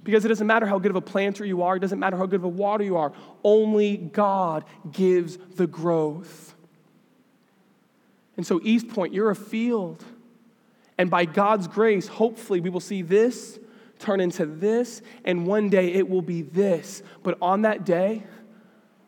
Because 0.04 0.26
it 0.26 0.30
doesn't 0.30 0.48
matter 0.48 0.66
how 0.66 0.80
good 0.80 0.92
of 0.92 0.96
a 0.96 1.02
planter 1.02 1.46
you 1.46 1.62
are, 1.62 1.76
it 1.76 1.80
doesn't 1.80 2.00
matter 2.00 2.18
how 2.18 2.26
good 2.26 2.40
of 2.40 2.46
a 2.46 2.50
water 2.50 2.84
you 2.84 2.98
are, 2.98 3.12
only 3.44 3.98
God 3.98 4.64
gives 4.92 5.38
the 5.38 5.68
growth. 5.68 6.56
And 8.38 8.46
so, 8.46 8.62
East 8.64 8.88
Point, 8.88 9.14
you're 9.14 9.32
a 9.32 9.36
field. 9.36 10.04
And 10.98 11.10
by 11.10 11.26
God's 11.26 11.68
grace, 11.68 12.08
hopefully, 12.08 12.60
we 12.60 12.70
will 12.70 12.80
see 12.80 13.02
this 13.02 13.60
turn 14.00 14.20
into 14.20 14.46
this, 14.46 15.02
and 15.26 15.46
one 15.46 15.70
day 15.70 15.94
it 15.94 16.08
will 16.08 16.22
be 16.22 16.42
this. 16.42 17.04
But 17.24 17.38
on 17.42 17.64
that 17.64 17.86
day, 17.86 18.24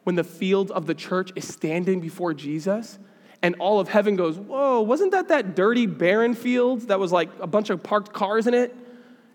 when 0.03 0.15
the 0.15 0.23
field 0.23 0.71
of 0.71 0.85
the 0.85 0.95
church 0.95 1.31
is 1.35 1.47
standing 1.47 1.99
before 1.99 2.33
Jesus 2.33 2.99
and 3.41 3.55
all 3.59 3.79
of 3.79 3.87
heaven 3.87 4.15
goes, 4.15 4.37
Whoa, 4.37 4.81
wasn't 4.81 5.11
that 5.11 5.29
that 5.29 5.55
dirty, 5.55 5.85
barren 5.85 6.33
field 6.33 6.81
that 6.83 6.99
was 6.99 7.11
like 7.11 7.29
a 7.39 7.47
bunch 7.47 7.69
of 7.69 7.81
parked 7.83 8.13
cars 8.13 8.47
in 8.47 8.53
it? 8.53 8.75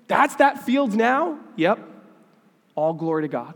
That's 0.09 0.37
that 0.37 0.65
field 0.65 0.95
now? 0.95 1.39
Yep. 1.57 1.79
All 2.75 2.93
glory 2.93 3.23
to 3.23 3.29
God. 3.29 3.55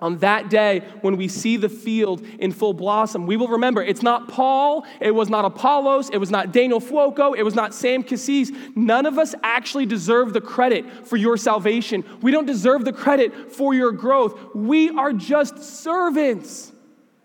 On 0.00 0.18
that 0.18 0.48
day, 0.48 0.80
when 1.00 1.16
we 1.16 1.26
see 1.26 1.56
the 1.56 1.68
field 1.68 2.24
in 2.38 2.52
full 2.52 2.72
blossom, 2.72 3.26
we 3.26 3.36
will 3.36 3.48
remember 3.48 3.82
it's 3.82 4.02
not 4.02 4.28
Paul, 4.28 4.86
it 5.00 5.10
was 5.10 5.28
not 5.28 5.44
Apollos, 5.44 6.08
it 6.10 6.18
was 6.18 6.30
not 6.30 6.52
Daniel 6.52 6.80
Fuoco, 6.80 7.36
it 7.36 7.42
was 7.42 7.56
not 7.56 7.74
Sam 7.74 8.04
Cassis. 8.04 8.52
None 8.76 9.06
of 9.06 9.18
us 9.18 9.34
actually 9.42 9.86
deserve 9.86 10.32
the 10.32 10.40
credit 10.40 11.06
for 11.06 11.16
your 11.16 11.36
salvation. 11.36 12.04
We 12.22 12.30
don't 12.30 12.46
deserve 12.46 12.84
the 12.84 12.92
credit 12.92 13.52
for 13.52 13.74
your 13.74 13.90
growth. 13.90 14.54
We 14.54 14.90
are 14.90 15.12
just 15.12 15.62
servants. 15.62 16.70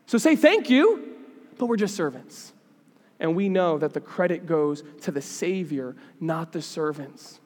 So 0.08 0.18
say 0.18 0.36
thank 0.36 0.70
you, 0.70 1.16
but 1.60 1.68
we're 1.68 1.78
just 1.78 1.96
servants. 1.96 2.54
And 3.20 3.36
we 3.36 3.50
know 3.50 3.78
that 3.78 3.94
the 3.94 4.02
credit 4.02 4.48
goes 4.48 4.84
to 5.02 5.12
the 5.12 5.22
Savior, 5.22 5.96
not 6.20 6.52
the 6.52 6.62
servants. 6.62 7.40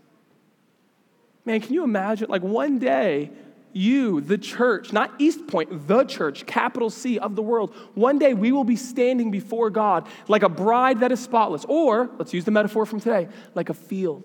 Man, 1.44 1.60
can 1.60 1.74
you 1.74 1.84
imagine? 1.84 2.30
Like 2.30 2.44
one 2.44 2.80
day, 2.80 3.30
you, 3.74 4.22
the 4.22 4.38
church, 4.38 4.92
not 4.92 5.14
East 5.20 5.48
Point, 5.48 5.88
the 5.88 6.04
church, 6.04 6.46
capital 6.46 6.90
C 6.90 7.20
of 7.20 7.36
the 7.36 7.42
world, 7.42 7.74
one 7.94 8.18
day 8.18 8.34
we 8.34 8.52
will 8.52 8.64
be 8.64 8.76
standing 8.76 9.32
before 9.32 9.70
God 9.70 10.08
like 10.28 10.44
a 10.44 10.50
bride 10.50 11.02
that 11.02 11.12
is 11.12 11.20
spotless. 11.20 11.66
Or, 11.68 12.10
let's 12.18 12.34
use 12.34 12.46
the 12.46 12.52
metaphor 12.52 12.86
from 12.86 13.00
today, 13.00 13.28
like 13.56 13.70
a 13.70 13.74
field 13.74 14.24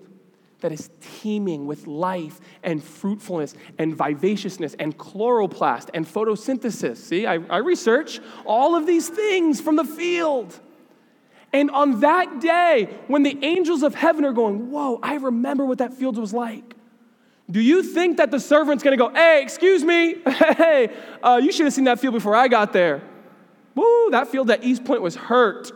that 0.63 0.71
is 0.71 0.89
teeming 1.01 1.67
with 1.67 1.87
life 1.87 2.39
and 2.63 2.81
fruitfulness 2.81 3.53
and 3.77 3.97
vivaciousness 3.97 4.75
and 4.79 4.97
chloroplast 4.97 5.89
and 5.93 6.07
photosynthesis. 6.07 6.97
See, 6.97 7.27
I, 7.27 7.33
I 7.49 7.57
research 7.57 8.21
all 8.45 8.75
of 8.75 8.87
these 8.87 9.09
things 9.09 9.59
from 9.59 9.75
the 9.75 9.83
field. 9.83 10.57
And 11.51 11.69
on 11.69 11.99
that 11.99 12.39
day, 12.39 12.97
when 13.07 13.23
the 13.23 13.37
angels 13.43 13.83
of 13.83 13.93
heaven 13.93 14.25
are 14.25 14.31
going, 14.31 14.71
Whoa, 14.71 14.99
I 15.03 15.15
remember 15.15 15.65
what 15.65 15.77
that 15.79 15.93
field 15.93 16.17
was 16.17 16.33
like. 16.33 16.72
Do 17.49 17.61
you 17.61 17.83
think 17.83 18.17
that 18.17 18.31
the 18.31 18.39
servant's 18.39 18.83
gonna 18.83 18.97
go, 18.97 19.09
hey, 19.09 19.41
excuse 19.43 19.83
me, 19.83 20.15
hey, 20.25 20.95
uh, 21.21 21.39
you 21.43 21.51
should 21.51 21.65
have 21.65 21.73
seen 21.73 21.83
that 21.85 21.99
field 21.99 22.13
before 22.13 22.35
I 22.35 22.47
got 22.47 22.73
there? 22.73 23.01
Woo, 23.75 24.09
that 24.11 24.27
field 24.27 24.49
at 24.51 24.63
East 24.63 24.85
Point 24.85 25.01
was 25.01 25.15
hurt. 25.15 25.71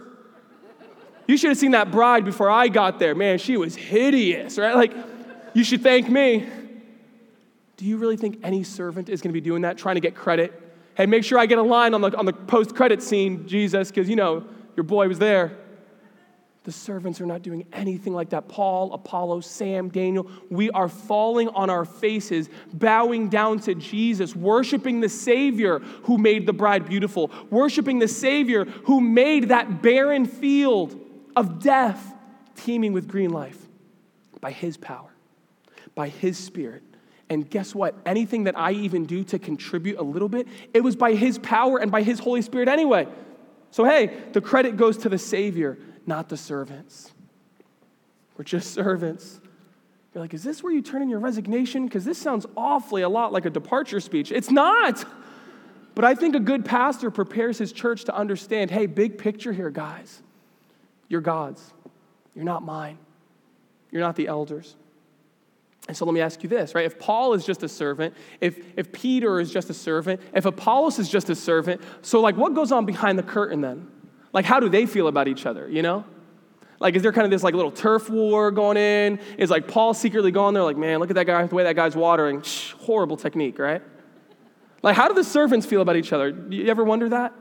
You 1.27 1.35
should 1.35 1.49
have 1.49 1.57
seen 1.57 1.71
that 1.71 1.91
bride 1.91 2.23
before 2.23 2.49
I 2.49 2.69
got 2.69 2.99
there. 2.99 3.13
Man, 3.13 3.37
she 3.37 3.57
was 3.57 3.75
hideous, 3.75 4.57
right? 4.57 4.75
Like, 4.75 4.93
you 5.53 5.63
should 5.63 5.83
thank 5.83 6.09
me. 6.09 6.47
Do 7.75 7.85
you 7.85 7.97
really 7.97 8.17
think 8.17 8.39
any 8.43 8.63
servant 8.63 9.09
is 9.09 9.21
gonna 9.21 9.33
be 9.33 9.41
doing 9.41 9.63
that, 9.63 9.77
trying 9.77 9.95
to 9.95 10.01
get 10.01 10.15
credit? 10.15 10.63
Hey, 10.95 11.05
make 11.05 11.23
sure 11.23 11.37
I 11.37 11.45
get 11.45 11.57
a 11.57 11.63
line 11.63 11.93
on 11.93 12.01
the, 12.01 12.17
on 12.17 12.25
the 12.25 12.33
post 12.33 12.75
credit 12.75 13.03
scene, 13.03 13.47
Jesus, 13.47 13.89
because 13.89 14.09
you 14.09 14.15
know, 14.15 14.45
your 14.75 14.83
boy 14.83 15.07
was 15.07 15.19
there. 15.19 15.57
The 16.67 16.73
servants 16.73 17.21
are 17.21 17.25
not 17.25 17.43
doing 17.43 17.65
anything 17.71 18.13
like 18.13 18.31
that. 18.31 18.49
Paul, 18.49 18.91
Apollo, 18.91 19.39
Sam, 19.39 19.87
Daniel, 19.87 20.29
we 20.49 20.69
are 20.71 20.89
falling 20.89 21.47
on 21.47 21.69
our 21.69 21.85
faces, 21.85 22.49
bowing 22.73 23.29
down 23.29 23.59
to 23.59 23.73
Jesus, 23.73 24.35
worshiping 24.35 24.99
the 24.99 25.07
Savior 25.07 25.79
who 25.79 26.17
made 26.17 26.45
the 26.45 26.51
bride 26.51 26.85
beautiful, 26.85 27.31
worshiping 27.49 27.99
the 27.99 28.07
Savior 28.09 28.65
who 28.65 28.99
made 28.99 29.47
that 29.47 29.81
barren 29.81 30.25
field 30.25 30.99
of 31.37 31.63
death 31.63 32.13
teeming 32.57 32.91
with 32.91 33.07
green 33.07 33.29
life 33.29 33.65
by 34.41 34.51
His 34.51 34.75
power, 34.75 35.11
by 35.95 36.09
His 36.09 36.37
Spirit. 36.37 36.83
And 37.29 37.49
guess 37.49 37.73
what? 37.73 37.95
Anything 38.05 38.43
that 38.43 38.59
I 38.59 38.73
even 38.73 39.05
do 39.05 39.23
to 39.23 39.39
contribute 39.39 39.99
a 39.99 40.03
little 40.03 40.27
bit, 40.27 40.49
it 40.73 40.81
was 40.81 40.97
by 40.97 41.13
His 41.13 41.39
power 41.39 41.77
and 41.77 41.89
by 41.93 42.03
His 42.03 42.19
Holy 42.19 42.41
Spirit 42.41 42.67
anyway. 42.67 43.07
So, 43.71 43.85
hey, 43.85 44.11
the 44.33 44.41
credit 44.41 44.75
goes 44.75 44.97
to 44.97 45.09
the 45.09 45.17
Savior 45.17 45.77
not 46.07 46.29
the 46.29 46.37
servants. 46.37 47.11
We're 48.37 48.43
just 48.43 48.73
servants. 48.73 49.39
You're 50.13 50.23
like, 50.23 50.33
is 50.33 50.43
this 50.43 50.63
where 50.63 50.73
you 50.73 50.81
turn 50.81 51.01
in 51.01 51.09
your 51.09 51.19
resignation? 51.19 51.85
Because 51.85 52.05
this 52.05 52.17
sounds 52.17 52.45
awfully 52.55 53.01
a 53.01 53.09
lot 53.09 53.33
like 53.33 53.45
a 53.45 53.49
departure 53.49 53.99
speech. 53.99 54.31
It's 54.31 54.49
not. 54.49 55.05
But 55.95 56.05
I 56.05 56.15
think 56.15 56.35
a 56.35 56.39
good 56.39 56.63
pastor 56.63 57.11
prepares 57.11 57.57
his 57.57 57.71
church 57.71 58.05
to 58.05 58.15
understand 58.15 58.71
hey, 58.71 58.85
big 58.85 59.17
picture 59.17 59.51
here, 59.51 59.69
guys. 59.69 60.21
You're 61.09 61.21
God's. 61.21 61.73
You're 62.35 62.45
not 62.45 62.63
mine. 62.63 62.97
You're 63.91 64.01
not 64.01 64.15
the 64.15 64.27
elders. 64.27 64.75
And 65.87 65.95
so 65.95 66.05
let 66.05 66.13
me 66.13 66.21
ask 66.21 66.43
you 66.43 66.49
this, 66.49 66.75
right? 66.75 66.85
If 66.85 66.99
Paul 66.99 67.33
is 67.33 67.45
just 67.45 67.63
a 67.63 67.69
servant, 67.69 68.13
if, 68.41 68.59
if 68.77 68.91
Peter 68.91 69.39
is 69.39 69.51
just 69.51 69.69
a 69.69 69.73
servant, 69.73 70.21
if 70.33 70.45
Apollos 70.45 70.99
is 70.99 71.09
just 71.09 71.29
a 71.29 71.35
servant, 71.35 71.81
so 72.01 72.19
like 72.19 72.35
what 72.35 72.53
goes 72.53 72.71
on 72.71 72.85
behind 72.85 73.17
the 73.17 73.23
curtain 73.23 73.61
then? 73.61 73.87
Like, 74.33 74.45
how 74.45 74.59
do 74.59 74.69
they 74.69 74.85
feel 74.85 75.07
about 75.07 75.27
each 75.27 75.45
other, 75.45 75.69
you 75.69 75.81
know? 75.81 76.05
Like, 76.79 76.95
is 76.95 77.01
there 77.01 77.11
kind 77.11 77.25
of 77.25 77.31
this 77.31 77.43
like 77.43 77.55
little 77.55 77.71
turf 77.71 78.09
war 78.09 78.51
going 78.51 78.77
in? 78.77 79.19
Is 79.37 79.49
like 79.49 79.67
Paul 79.67 79.93
secretly 79.93 80.31
going 80.31 80.53
there, 80.53 80.63
like, 80.63 80.77
man, 80.77 80.99
look 80.99 81.09
at 81.09 81.15
that 81.15 81.25
guy, 81.25 81.45
the 81.45 81.55
way 81.55 81.63
that 81.63 81.75
guy's 81.75 81.95
watering. 81.95 82.41
Shh, 82.41 82.73
horrible 82.73 83.17
technique, 83.17 83.57
right? 83.57 83.81
Like, 84.83 84.95
how 84.95 85.07
do 85.07 85.15
the 85.15 85.23
servants 85.23 85.65
feel 85.65 85.81
about 85.81 85.95
each 85.95 86.13
other? 86.13 86.29
You 86.49 86.67
ever 86.67 86.83
wonder 86.83 87.09
that? 87.09 87.33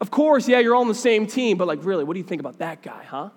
Of 0.00 0.10
course, 0.10 0.48
yeah, 0.48 0.58
you're 0.58 0.74
all 0.74 0.80
on 0.80 0.88
the 0.88 0.94
same 0.94 1.26
team, 1.26 1.58
but 1.58 1.68
like, 1.68 1.84
really, 1.84 2.02
what 2.02 2.14
do 2.14 2.18
you 2.18 2.26
think 2.26 2.40
about 2.40 2.58
that 2.58 2.82
guy, 2.82 3.04
huh? 3.04 3.30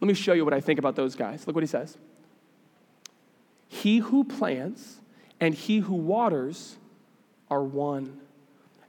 Let 0.00 0.08
me 0.08 0.14
show 0.14 0.34
you 0.34 0.44
what 0.44 0.54
I 0.54 0.60
think 0.60 0.78
about 0.78 0.96
those 0.96 1.16
guys. 1.16 1.46
Look 1.46 1.56
what 1.56 1.62
he 1.62 1.68
says. 1.68 1.96
He 3.68 3.98
who 3.98 4.22
plants 4.24 5.00
and 5.40 5.54
he 5.54 5.78
who 5.78 5.94
waters 5.94 6.76
are 7.50 7.64
one 7.64 8.20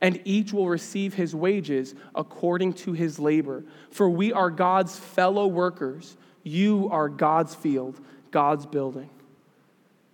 and 0.06 0.22
each 0.24 0.54
will 0.54 0.70
receive 0.70 1.15
his 1.15 1.34
wages 1.34 1.96
according 2.13 2.74
to 2.74 2.94
his 2.94 3.18
labor. 3.18 3.63
For 3.89 4.08
we 4.08 4.32
are 4.32 4.52
God's 4.52 4.96
fellow 4.96 5.48
workers. 5.48 6.15
You 6.44 6.89
are 6.91 7.10
God's 7.10 7.56
field, 7.56 8.00
God's 8.30 8.68
building. 8.68 9.10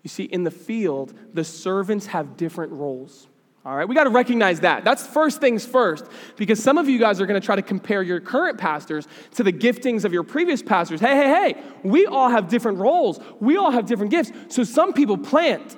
You 0.02 0.08
see, 0.08 0.24
in 0.24 0.46
the 0.46 0.52
field, 0.52 1.14
the 1.34 1.44
servants 1.44 2.06
have 2.06 2.38
different 2.38 2.72
roles. 2.72 3.28
All 3.66 3.76
right, 3.76 3.86
we 3.86 3.94
got 3.94 4.06
to 4.06 4.12
recognize 4.12 4.62
that. 4.62 4.86
That's 4.86 5.06
first 5.06 5.42
things 5.42 5.66
first, 5.66 6.06
because 6.38 6.64
some 6.64 6.78
of 6.78 6.88
you 6.88 6.98
guys 6.98 7.20
are 7.20 7.26
going 7.26 7.40
to 7.40 7.46
try 7.46 7.58
to 7.58 7.62
compare 7.62 8.02
your 8.02 8.22
current 8.22 8.58
pastors 8.58 9.10
to 9.32 9.44
the 9.44 9.52
giftings 9.52 10.06
of 10.06 10.14
your 10.14 10.24
previous 10.24 10.64
pastors. 10.64 11.02
Hey, 11.02 11.18
hey, 11.18 11.28
hey, 11.28 11.64
we 11.84 12.06
all 12.06 12.30
have 12.30 12.48
different 12.48 12.78
roles, 12.78 13.20
we 13.42 13.58
all 13.58 13.72
have 13.72 13.86
different 13.86 14.10
gifts. 14.10 14.32
So 14.48 14.64
some 14.64 14.94
people 14.94 15.18
plant, 15.18 15.76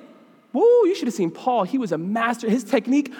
Woo, 0.54 0.86
you 0.86 0.94
should 0.94 1.08
have 1.08 1.14
seen 1.14 1.32
Paul. 1.32 1.64
He 1.64 1.78
was 1.78 1.90
a 1.90 1.98
master. 1.98 2.48
His 2.48 2.62
technique, 2.62 3.12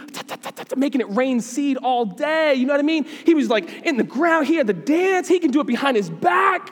making 0.77 1.01
it 1.01 1.11
rain 1.11 1.40
seed 1.40 1.77
all 1.79 2.07
day. 2.07 2.55
You 2.55 2.64
know 2.64 2.73
what 2.73 2.81
I 2.81 2.85
mean? 2.85 3.05
He 3.05 3.35
was 3.35 3.51
like 3.51 3.68
in 3.85 3.97
the 3.97 4.05
ground. 4.05 4.47
He 4.47 4.55
had 4.55 4.68
the 4.68 4.73
dance. 4.73 5.27
He 5.27 5.40
can 5.40 5.51
do 5.51 5.61
it 5.61 5.66
behind 5.66 5.97
his 5.97 6.09
back. 6.09 6.70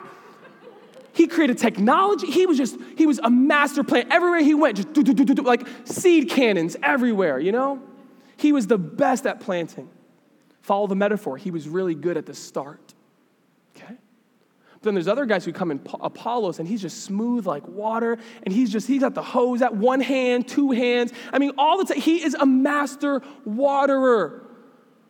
He 1.11 1.27
created 1.27 1.57
technology. 1.57 2.31
He 2.31 2.45
was 2.45 2.57
just, 2.57 2.77
he 2.97 3.05
was 3.05 3.19
a 3.19 3.29
master 3.29 3.83
plan. 3.83 4.11
Everywhere 4.11 4.39
he 4.39 4.55
went, 4.55 4.77
just 4.77 4.93
do, 4.93 5.03
do, 5.03 5.13
do, 5.13 5.25
do, 5.25 5.43
like 5.43 5.67
seed 5.83 6.29
cannons 6.29 6.75
everywhere, 6.81 7.39
you 7.39 7.51
know? 7.51 7.81
He 8.37 8.51
was 8.51 8.65
the 8.65 8.79
best 8.79 9.27
at 9.27 9.39
planting. 9.39 9.89
Follow 10.61 10.87
the 10.87 10.95
metaphor. 10.95 11.37
He 11.37 11.51
was 11.51 11.67
really 11.67 11.93
good 11.93 12.17
at 12.17 12.25
the 12.25 12.33
start. 12.33 12.82
Then 14.83 14.93
there's 14.93 15.07
other 15.07 15.25
guys 15.25 15.45
who 15.45 15.53
come 15.53 15.71
in 15.71 15.81
Apollos 16.01 16.59
and 16.59 16.67
he's 16.67 16.81
just 16.81 17.03
smooth 17.05 17.47
like 17.47 17.65
water 17.67 18.17
and 18.43 18.53
he's 18.53 18.69
just, 18.69 18.85
he's 18.85 19.01
got 19.01 19.15
the 19.15 19.23
hose 19.23 19.61
at 19.61 19.75
one 19.75 20.01
hand, 20.01 20.47
two 20.47 20.71
hands. 20.71 21.13
I 21.31 21.39
mean, 21.39 21.53
all 21.57 21.77
the 21.77 21.85
time. 21.85 22.01
He 22.01 22.21
is 22.21 22.35
a 22.35 22.45
master 22.45 23.21
waterer. 23.45 24.45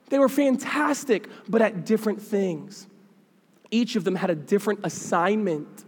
They 0.09 0.19
were 0.19 0.29
fantastic, 0.29 1.27
but 1.49 1.61
at 1.63 1.85
different 1.85 2.21
things. 2.21 2.87
Each 3.71 3.95
of 3.95 4.03
them 4.03 4.13
had 4.13 4.29
a 4.29 4.35
different 4.35 4.81
assignment. 4.83 5.85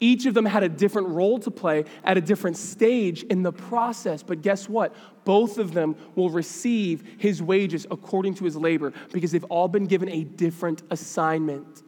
Each 0.00 0.24
of 0.24 0.32
them 0.32 0.46
had 0.46 0.62
a 0.62 0.68
different 0.68 1.08
role 1.08 1.38
to 1.40 1.50
play 1.50 1.84
at 2.02 2.16
a 2.16 2.22
different 2.22 2.56
stage 2.56 3.24
in 3.24 3.42
the 3.42 3.52
process. 3.52 4.22
But 4.22 4.40
guess 4.40 4.70
what? 4.70 4.94
Both 5.26 5.58
of 5.58 5.74
them 5.74 5.96
will 6.14 6.30
receive 6.30 7.04
his 7.18 7.42
wages 7.42 7.86
according 7.90 8.34
to 8.36 8.44
his 8.44 8.56
labor 8.56 8.94
because 9.12 9.32
they've 9.32 9.44
all 9.44 9.68
been 9.68 9.84
given 9.84 10.08
a 10.08 10.24
different 10.24 10.82
assignment. 10.90 11.82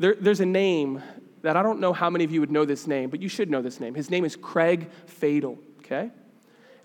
There, 0.00 0.16
there's 0.18 0.40
a 0.40 0.46
name 0.46 1.00
that 1.42 1.56
I 1.56 1.62
don't 1.62 1.78
know 1.78 1.92
how 1.92 2.10
many 2.10 2.24
of 2.24 2.32
you 2.32 2.40
would 2.40 2.50
know 2.50 2.64
this 2.64 2.88
name, 2.88 3.08
but 3.08 3.22
you 3.22 3.28
should 3.28 3.48
know 3.48 3.62
this 3.62 3.78
name. 3.78 3.94
His 3.94 4.10
name 4.10 4.24
is 4.24 4.34
Craig 4.34 4.90
Fadel, 5.06 5.58
okay? 5.78 6.10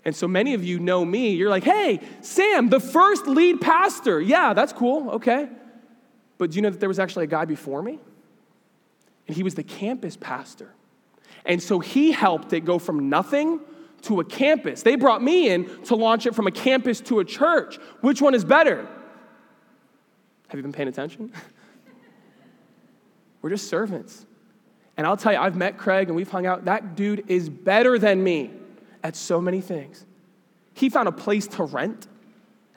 And 0.04 0.14
so 0.14 0.28
many 0.28 0.54
of 0.54 0.62
you 0.62 0.78
know 0.78 1.04
me. 1.04 1.30
You're 1.30 1.50
like, 1.50 1.64
hey, 1.64 2.00
Sam, 2.20 2.68
the 2.68 2.78
first 2.78 3.26
lead 3.26 3.60
pastor. 3.60 4.20
Yeah, 4.20 4.54
that's 4.54 4.72
cool, 4.72 5.10
okay. 5.10 5.48
But 6.38 6.52
do 6.52 6.56
you 6.56 6.62
know 6.62 6.70
that 6.70 6.78
there 6.78 6.88
was 6.88 7.00
actually 7.00 7.24
a 7.24 7.28
guy 7.28 7.44
before 7.44 7.82
me? 7.82 7.98
and 9.26 9.36
he 9.36 9.42
was 9.42 9.54
the 9.54 9.62
campus 9.62 10.16
pastor. 10.16 10.72
And 11.44 11.62
so 11.62 11.80
he 11.80 12.12
helped 12.12 12.52
it 12.52 12.64
go 12.64 12.78
from 12.78 13.08
nothing 13.08 13.60
to 14.02 14.20
a 14.20 14.24
campus. 14.24 14.82
They 14.82 14.96
brought 14.96 15.22
me 15.22 15.48
in 15.48 15.82
to 15.84 15.96
launch 15.96 16.26
it 16.26 16.34
from 16.34 16.46
a 16.46 16.50
campus 16.50 17.00
to 17.02 17.20
a 17.20 17.24
church. 17.24 17.76
Which 18.00 18.22
one 18.22 18.34
is 18.34 18.44
better? 18.44 18.86
Have 20.48 20.58
you 20.58 20.62
been 20.62 20.72
paying 20.72 20.88
attention? 20.88 21.32
We're 23.46 23.50
just 23.50 23.68
servants. 23.68 24.26
And 24.96 25.06
I'll 25.06 25.16
tell 25.16 25.32
you, 25.32 25.38
I've 25.38 25.54
met 25.54 25.78
Craig 25.78 26.08
and 26.08 26.16
we've 26.16 26.28
hung 26.28 26.46
out. 26.46 26.64
That 26.64 26.96
dude 26.96 27.30
is 27.30 27.48
better 27.48 27.96
than 27.96 28.24
me 28.24 28.50
at 29.04 29.14
so 29.14 29.40
many 29.40 29.60
things. 29.60 30.04
He 30.74 30.88
found 30.88 31.06
a 31.06 31.12
place 31.12 31.46
to 31.46 31.62
rent. 31.62 32.08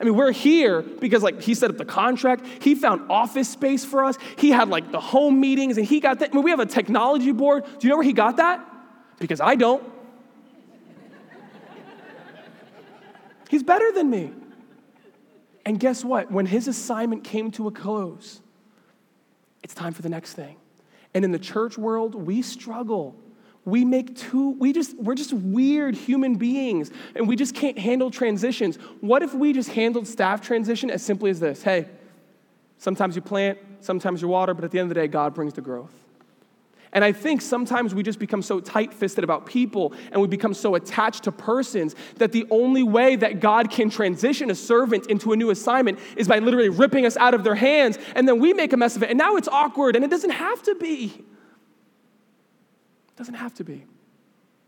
I 0.00 0.04
mean, 0.04 0.14
we're 0.14 0.30
here 0.30 0.80
because, 0.80 1.24
like, 1.24 1.42
he 1.42 1.54
set 1.54 1.70
up 1.70 1.76
the 1.76 1.84
contract. 1.84 2.46
He 2.62 2.76
found 2.76 3.10
office 3.10 3.48
space 3.48 3.84
for 3.84 4.04
us. 4.04 4.16
He 4.36 4.50
had, 4.52 4.68
like, 4.68 4.92
the 4.92 5.00
home 5.00 5.40
meetings, 5.40 5.76
and 5.76 5.84
he 5.84 5.98
got 5.98 6.20
that. 6.20 6.30
I 6.30 6.34
mean, 6.36 6.44
we 6.44 6.52
have 6.52 6.60
a 6.60 6.66
technology 6.66 7.32
board. 7.32 7.64
Do 7.64 7.88
you 7.88 7.88
know 7.88 7.96
where 7.96 8.06
he 8.06 8.12
got 8.12 8.36
that? 8.36 8.64
Because 9.18 9.40
I 9.40 9.56
don't. 9.56 9.82
He's 13.50 13.64
better 13.64 13.90
than 13.90 14.08
me. 14.08 14.30
And 15.66 15.80
guess 15.80 16.04
what? 16.04 16.30
When 16.30 16.46
his 16.46 16.68
assignment 16.68 17.24
came 17.24 17.50
to 17.50 17.66
a 17.66 17.72
close, 17.72 18.40
it's 19.62 19.74
time 19.74 19.92
for 19.92 20.02
the 20.02 20.08
next 20.08 20.34
thing. 20.34 20.56
And 21.14 21.24
in 21.24 21.32
the 21.32 21.38
church 21.38 21.76
world, 21.76 22.14
we 22.14 22.42
struggle. 22.42 23.16
We 23.64 23.84
make 23.84 24.16
two, 24.16 24.50
we 24.50 24.72
just 24.72 24.96
we're 24.96 25.14
just 25.14 25.32
weird 25.32 25.94
human 25.94 26.36
beings 26.36 26.90
and 27.14 27.28
we 27.28 27.36
just 27.36 27.54
can't 27.54 27.78
handle 27.78 28.10
transitions. 28.10 28.76
What 29.00 29.22
if 29.22 29.34
we 29.34 29.52
just 29.52 29.70
handled 29.70 30.06
staff 30.06 30.40
transition 30.40 30.90
as 30.90 31.02
simply 31.02 31.30
as 31.30 31.40
this? 31.40 31.62
Hey 31.62 31.88
sometimes 32.80 33.14
you 33.14 33.22
plant 33.22 33.58
sometimes 33.80 34.20
you 34.22 34.28
water 34.28 34.54
but 34.54 34.64
at 34.64 34.70
the 34.70 34.78
end 34.78 34.86
of 34.86 34.88
the 34.88 35.00
day 35.00 35.06
god 35.06 35.34
brings 35.34 35.52
the 35.52 35.60
growth 35.60 35.94
and 36.92 37.04
i 37.04 37.12
think 37.12 37.40
sometimes 37.40 37.94
we 37.94 38.02
just 38.02 38.18
become 38.18 38.42
so 38.42 38.60
tight-fisted 38.60 39.24
about 39.24 39.46
people 39.46 39.92
and 40.12 40.20
we 40.20 40.28
become 40.28 40.54
so 40.54 40.74
attached 40.74 41.24
to 41.24 41.32
persons 41.32 41.94
that 42.16 42.32
the 42.32 42.46
only 42.50 42.82
way 42.82 43.16
that 43.16 43.40
god 43.40 43.70
can 43.70 43.90
transition 43.90 44.50
a 44.50 44.54
servant 44.54 45.06
into 45.06 45.32
a 45.32 45.36
new 45.36 45.50
assignment 45.50 45.98
is 46.16 46.28
by 46.28 46.38
literally 46.38 46.68
ripping 46.68 47.06
us 47.06 47.16
out 47.16 47.34
of 47.34 47.44
their 47.44 47.54
hands 47.54 47.98
and 48.14 48.26
then 48.26 48.38
we 48.38 48.52
make 48.52 48.72
a 48.72 48.76
mess 48.76 48.96
of 48.96 49.02
it 49.02 49.10
and 49.10 49.18
now 49.18 49.36
it's 49.36 49.48
awkward 49.48 49.96
and 49.96 50.04
it 50.04 50.10
doesn't 50.10 50.30
have 50.30 50.62
to 50.62 50.74
be 50.74 51.12
It 53.10 53.16
doesn't 53.16 53.34
have 53.34 53.54
to 53.54 53.64
be. 53.64 53.84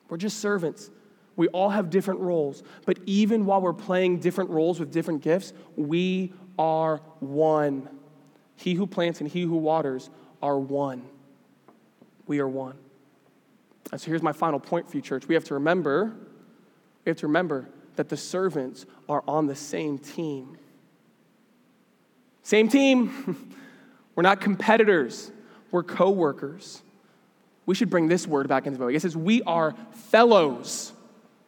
We're 0.08 0.18
just 0.18 0.40
servants. 0.40 0.90
We 1.36 1.48
all 1.48 1.70
have 1.70 1.88
different 1.88 2.20
roles. 2.20 2.62
But 2.84 2.98
even 3.06 3.46
while 3.46 3.62
we're 3.62 3.72
playing 3.72 4.18
different 4.18 4.50
roles 4.50 4.78
with 4.78 4.92
different 4.92 5.22
gifts, 5.22 5.54
we 5.74 6.34
are 6.58 6.98
one. 7.20 7.88
He 8.56 8.74
who 8.74 8.86
plants 8.86 9.20
and 9.20 9.30
he 9.30 9.42
who 9.42 9.56
waters 9.56 10.10
are 10.42 10.58
one. 10.58 11.02
We 12.32 12.40
are 12.40 12.48
one. 12.48 12.78
And 13.90 14.00
so 14.00 14.06
here's 14.06 14.22
my 14.22 14.32
final 14.32 14.58
point 14.58 14.88
for 14.88 14.96
you, 14.96 15.02
church. 15.02 15.28
We 15.28 15.34
have 15.34 15.44
to 15.44 15.54
remember, 15.54 16.14
we 17.04 17.10
have 17.10 17.18
to 17.18 17.26
remember 17.26 17.68
that 17.96 18.08
the 18.08 18.16
servants 18.16 18.86
are 19.06 19.22
on 19.28 19.48
the 19.48 19.54
same 19.54 19.98
team. 19.98 20.56
Same 22.42 22.70
team. 22.70 23.54
we're 24.14 24.22
not 24.22 24.40
competitors, 24.40 25.30
we're 25.70 25.82
co 25.82 26.08
workers. 26.08 26.80
We 27.66 27.74
should 27.74 27.90
bring 27.90 28.08
this 28.08 28.26
word 28.26 28.48
back 28.48 28.64
into 28.66 28.78
the. 28.78 28.86
It 28.86 29.02
says, 29.02 29.14
We 29.14 29.42
are 29.42 29.74
fellows. 29.90 30.94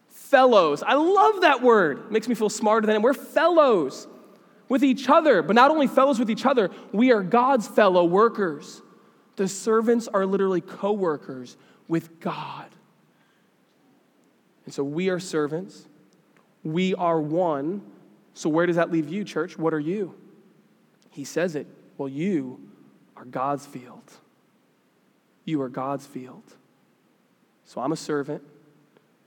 Fellows. 0.08 0.82
I 0.82 0.96
love 0.96 1.40
that 1.40 1.62
word. 1.62 2.00
It 2.00 2.10
makes 2.10 2.28
me 2.28 2.34
feel 2.34 2.50
smarter 2.50 2.86
than 2.86 2.96
him. 2.96 3.00
we're 3.00 3.14
fellows 3.14 4.06
with 4.68 4.84
each 4.84 5.08
other. 5.08 5.40
But 5.40 5.56
not 5.56 5.70
only 5.70 5.86
fellows 5.86 6.18
with 6.18 6.28
each 6.28 6.44
other, 6.44 6.70
we 6.92 7.10
are 7.10 7.22
God's 7.22 7.66
fellow 7.66 8.04
workers. 8.04 8.82
The 9.36 9.48
servants 9.48 10.08
are 10.08 10.26
literally 10.26 10.60
co 10.60 10.92
workers 10.92 11.56
with 11.88 12.20
God. 12.20 12.66
And 14.64 14.72
so 14.72 14.82
we 14.82 15.08
are 15.08 15.20
servants. 15.20 15.86
We 16.62 16.94
are 16.94 17.20
one. 17.20 17.82
So 18.32 18.48
where 18.48 18.66
does 18.66 18.76
that 18.76 18.90
leave 18.90 19.08
you, 19.08 19.24
church? 19.24 19.58
What 19.58 19.74
are 19.74 19.80
you? 19.80 20.14
He 21.10 21.24
says 21.24 21.54
it. 21.54 21.66
Well, 21.98 22.08
you 22.08 22.60
are 23.16 23.24
God's 23.24 23.66
field. 23.66 24.12
You 25.44 25.60
are 25.62 25.68
God's 25.68 26.06
field. 26.06 26.42
So 27.66 27.80
I'm 27.80 27.92
a 27.92 27.96
servant. 27.96 28.42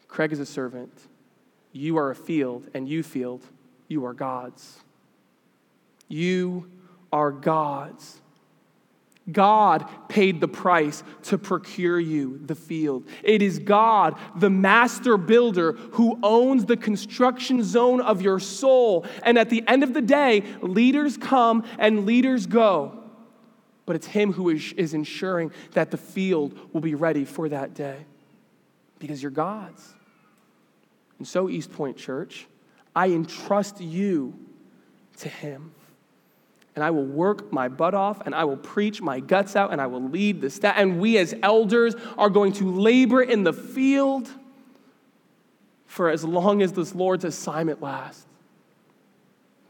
Craig 0.08 0.32
is 0.32 0.40
a 0.40 0.46
servant. 0.46 0.92
You 1.72 1.98
are 1.98 2.10
a 2.10 2.16
field, 2.16 2.68
and 2.74 2.88
you, 2.90 3.04
field, 3.04 3.44
you 3.88 4.06
are 4.06 4.14
God's. 4.14 4.80
You 6.08 6.72
are 7.12 7.32
God's. 7.32 8.20
God 9.32 9.86
paid 10.08 10.40
the 10.40 10.48
price 10.48 11.04
to 11.24 11.38
procure 11.38 12.00
you 12.00 12.40
the 12.46 12.56
field. 12.56 13.06
It 13.24 13.42
is 13.42 13.60
God, 13.60 14.16
the 14.36 14.50
master 14.50 15.18
builder, 15.18 15.74
who 15.74 16.18
owns 16.24 16.66
the 16.66 16.78
construction 16.78 17.64
zone 17.64 18.02
of 18.02 18.22
your 18.22 18.40
soul. 18.40 19.06
And 19.24 19.38
at 19.38 19.50
the 19.50 19.64
end 19.68 19.84
of 19.84 19.94
the 19.94 20.02
day, 20.02 20.44
leaders 20.62 21.18
come 21.18 21.66
and 21.78 22.06
leaders 22.06 22.46
go 22.46 23.04
but 23.88 23.96
it's 23.96 24.06
Him 24.06 24.34
who 24.34 24.50
is, 24.50 24.74
is 24.74 24.94
ensuring 24.94 25.52
that 25.72 25.90
the 25.90 25.98
field 25.98 26.60
will 26.74 26.82
be 26.82 26.94
ready 26.94 27.26
for 27.26 27.50
that 27.50 27.74
day 27.74 28.06
because 29.00 29.24
you're 29.24 29.32
God's. 29.32 29.94
And 31.18 31.28
so, 31.28 31.50
East 31.50 31.72
Point 31.72 31.98
Church, 31.98 32.48
I 32.96 33.08
entrust 33.08 33.80
you 33.80 34.38
to 35.20 35.30
Him. 35.30 35.72
And 36.78 36.84
I 36.84 36.92
will 36.92 37.06
work 37.06 37.52
my 37.52 37.70
butt 37.70 37.96
off 37.96 38.22
and 38.28 38.36
I 38.36 38.44
will 38.44 38.56
preach 38.56 39.02
my 39.02 39.20
guts 39.20 39.56
out 39.56 39.72
and 39.72 39.82
I 39.82 39.88
will 39.88 40.10
lead 40.10 40.42
the 40.42 40.50
staff. 40.52 40.76
And 40.78 41.00
we 41.00 41.18
as 41.18 41.34
elders 41.42 41.96
are 42.20 42.30
going 42.30 42.54
to 42.54 42.72
labor 42.72 43.24
in 43.24 43.44
the 43.44 43.52
field 43.52 44.30
for 45.88 46.08
as 46.08 46.24
long 46.24 46.62
as 46.62 46.74
this 46.74 46.94
Lord's 46.94 47.26
assignment 47.26 47.82
lasts. 47.82 48.28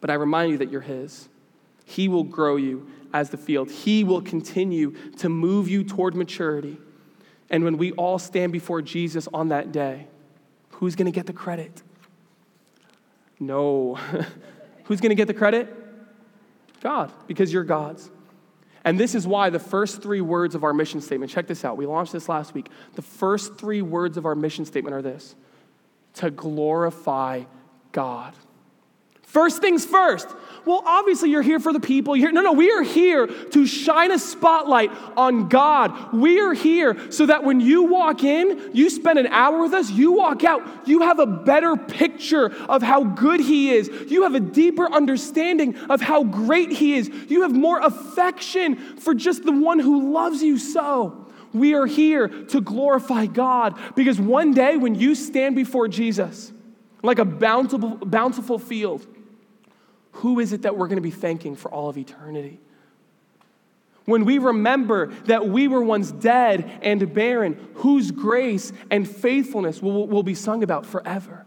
But 0.01 0.09
I 0.09 0.15
remind 0.15 0.51
you 0.51 0.57
that 0.57 0.69
you're 0.69 0.81
His. 0.81 1.29
He 1.85 2.09
will 2.09 2.25
grow 2.25 2.57
you 2.57 2.91
as 3.13 3.29
the 3.29 3.37
field. 3.37 3.71
He 3.71 4.03
will 4.03 4.21
continue 4.21 4.91
to 5.19 5.29
move 5.29 5.69
you 5.69 5.85
toward 5.85 6.13
maturity. 6.13 6.75
And 7.49 7.63
when 7.63 7.77
we 7.77 7.93
all 7.93 8.19
stand 8.19 8.51
before 8.51 8.81
Jesus 8.81 9.29
on 9.33 9.47
that 9.47 9.71
day, 9.71 10.07
who's 10.71 10.97
going 10.97 11.05
to 11.05 11.13
get 11.13 11.25
the 11.25 11.31
credit? 11.31 11.83
No. 13.39 13.95
who's 14.83 14.99
going 14.99 15.11
to 15.11 15.15
get 15.15 15.27
the 15.27 15.33
credit? 15.33 15.86
God, 16.81 17.11
because 17.27 17.51
you're 17.51 17.63
God's. 17.63 18.09
And 18.83 18.99
this 18.99 19.15
is 19.15 19.27
why 19.27 19.49
the 19.49 19.59
first 19.59 20.01
three 20.01 20.21
words 20.21 20.55
of 20.55 20.63
our 20.63 20.73
mission 20.73 21.01
statement, 21.01 21.31
check 21.31 21.47
this 21.47 21.65
out. 21.65 21.75
We 21.75 21.85
launched 21.85 22.13
this 22.13 22.29
last 22.29 22.53
week. 22.53 22.69
The 22.95 23.01
first 23.01 23.57
three 23.57 23.81
words 23.81 24.17
of 24.17 24.25
our 24.25 24.35
mission 24.35 24.65
statement 24.65 24.95
are 24.95 25.01
this 25.01 25.35
to 26.15 26.31
glorify 26.31 27.43
God. 27.91 28.33
First 29.27 29.59
things 29.59 29.85
first. 29.85 30.25
Well, 30.63 30.81
obviously, 30.85 31.29
you're 31.29 31.41
here 31.41 31.59
for 31.59 31.73
the 31.73 31.81
people. 31.81 32.15
You're, 32.15 32.31
no, 32.31 32.41
no, 32.41 32.53
we 32.53 32.71
are 32.71 32.81
here 32.81 33.27
to 33.27 33.67
shine 33.67 34.11
a 34.11 34.17
spotlight 34.17 34.89
on 35.17 35.49
God. 35.49 36.13
We 36.13 36.39
are 36.39 36.53
here 36.53 37.11
so 37.11 37.25
that 37.25 37.43
when 37.43 37.59
you 37.59 37.83
walk 37.83 38.23
in, 38.23 38.71
you 38.73 38.89
spend 38.89 39.19
an 39.19 39.27
hour 39.27 39.61
with 39.61 39.73
us, 39.73 39.91
you 39.91 40.13
walk 40.13 40.45
out, 40.45 40.87
you 40.87 41.01
have 41.01 41.19
a 41.19 41.25
better 41.25 41.75
picture 41.75 42.55
of 42.67 42.81
how 42.81 43.03
good 43.03 43.41
He 43.41 43.71
is. 43.71 43.89
You 44.09 44.23
have 44.23 44.33
a 44.33 44.39
deeper 44.39 44.89
understanding 44.89 45.75
of 45.89 45.99
how 45.99 46.23
great 46.23 46.71
He 46.71 46.95
is. 46.95 47.09
You 47.27 47.41
have 47.41 47.53
more 47.53 47.81
affection 47.81 48.77
for 48.97 49.13
just 49.13 49.43
the 49.43 49.51
one 49.51 49.79
who 49.79 50.13
loves 50.13 50.41
you 50.41 50.57
so. 50.57 51.25
We 51.53 51.75
are 51.75 51.85
here 51.85 52.29
to 52.29 52.61
glorify 52.61 53.25
God 53.25 53.77
because 53.93 54.21
one 54.21 54.53
day 54.53 54.77
when 54.77 54.95
you 54.95 55.15
stand 55.15 55.55
before 55.57 55.89
Jesus, 55.89 56.53
like 57.03 57.19
a 57.19 57.25
bountiful, 57.25 57.97
bountiful 57.97 58.57
field, 58.57 59.05
who 60.17 60.39
is 60.39 60.53
it 60.53 60.63
that 60.63 60.77
we're 60.77 60.87
going 60.87 60.97
to 60.97 61.01
be 61.01 61.11
thanking 61.11 61.55
for 61.55 61.71
all 61.71 61.89
of 61.89 61.97
eternity? 61.97 62.59
When 64.05 64.25
we 64.25 64.37
remember 64.37 65.07
that 65.25 65.47
we 65.47 65.67
were 65.67 65.81
once 65.81 66.11
dead 66.11 66.79
and 66.81 67.13
barren, 67.13 67.69
whose 67.75 68.11
grace 68.11 68.71
and 68.89 69.07
faithfulness 69.07 69.81
will, 69.81 70.07
will 70.07 70.23
be 70.23 70.33
sung 70.33 70.63
about 70.63 70.85
forever? 70.85 71.45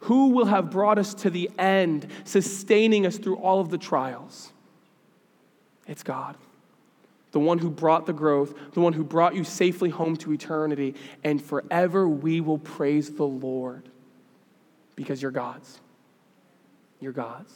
Who 0.00 0.30
will 0.30 0.46
have 0.46 0.70
brought 0.70 0.98
us 0.98 1.12
to 1.14 1.30
the 1.30 1.50
end, 1.58 2.08
sustaining 2.24 3.04
us 3.06 3.18
through 3.18 3.36
all 3.36 3.60
of 3.60 3.68
the 3.68 3.78
trials? 3.78 4.52
It's 5.86 6.02
God 6.02 6.36
the 7.32 7.40
one 7.40 7.58
who 7.58 7.70
brought 7.70 8.06
the 8.06 8.12
growth, 8.12 8.54
the 8.72 8.80
one 8.80 8.92
who 8.92 9.04
brought 9.04 9.34
you 9.34 9.44
safely 9.44 9.88
home 9.88 10.16
to 10.16 10.32
eternity, 10.32 10.94
and 11.22 11.40
forever 11.40 12.08
we 12.08 12.40
will 12.40 12.58
praise 12.58 13.10
the 13.10 13.26
Lord 13.26 13.88
because 14.96 15.22
you're 15.22 15.30
God's. 15.30 15.80
You're 17.00 17.12
God's. 17.12 17.52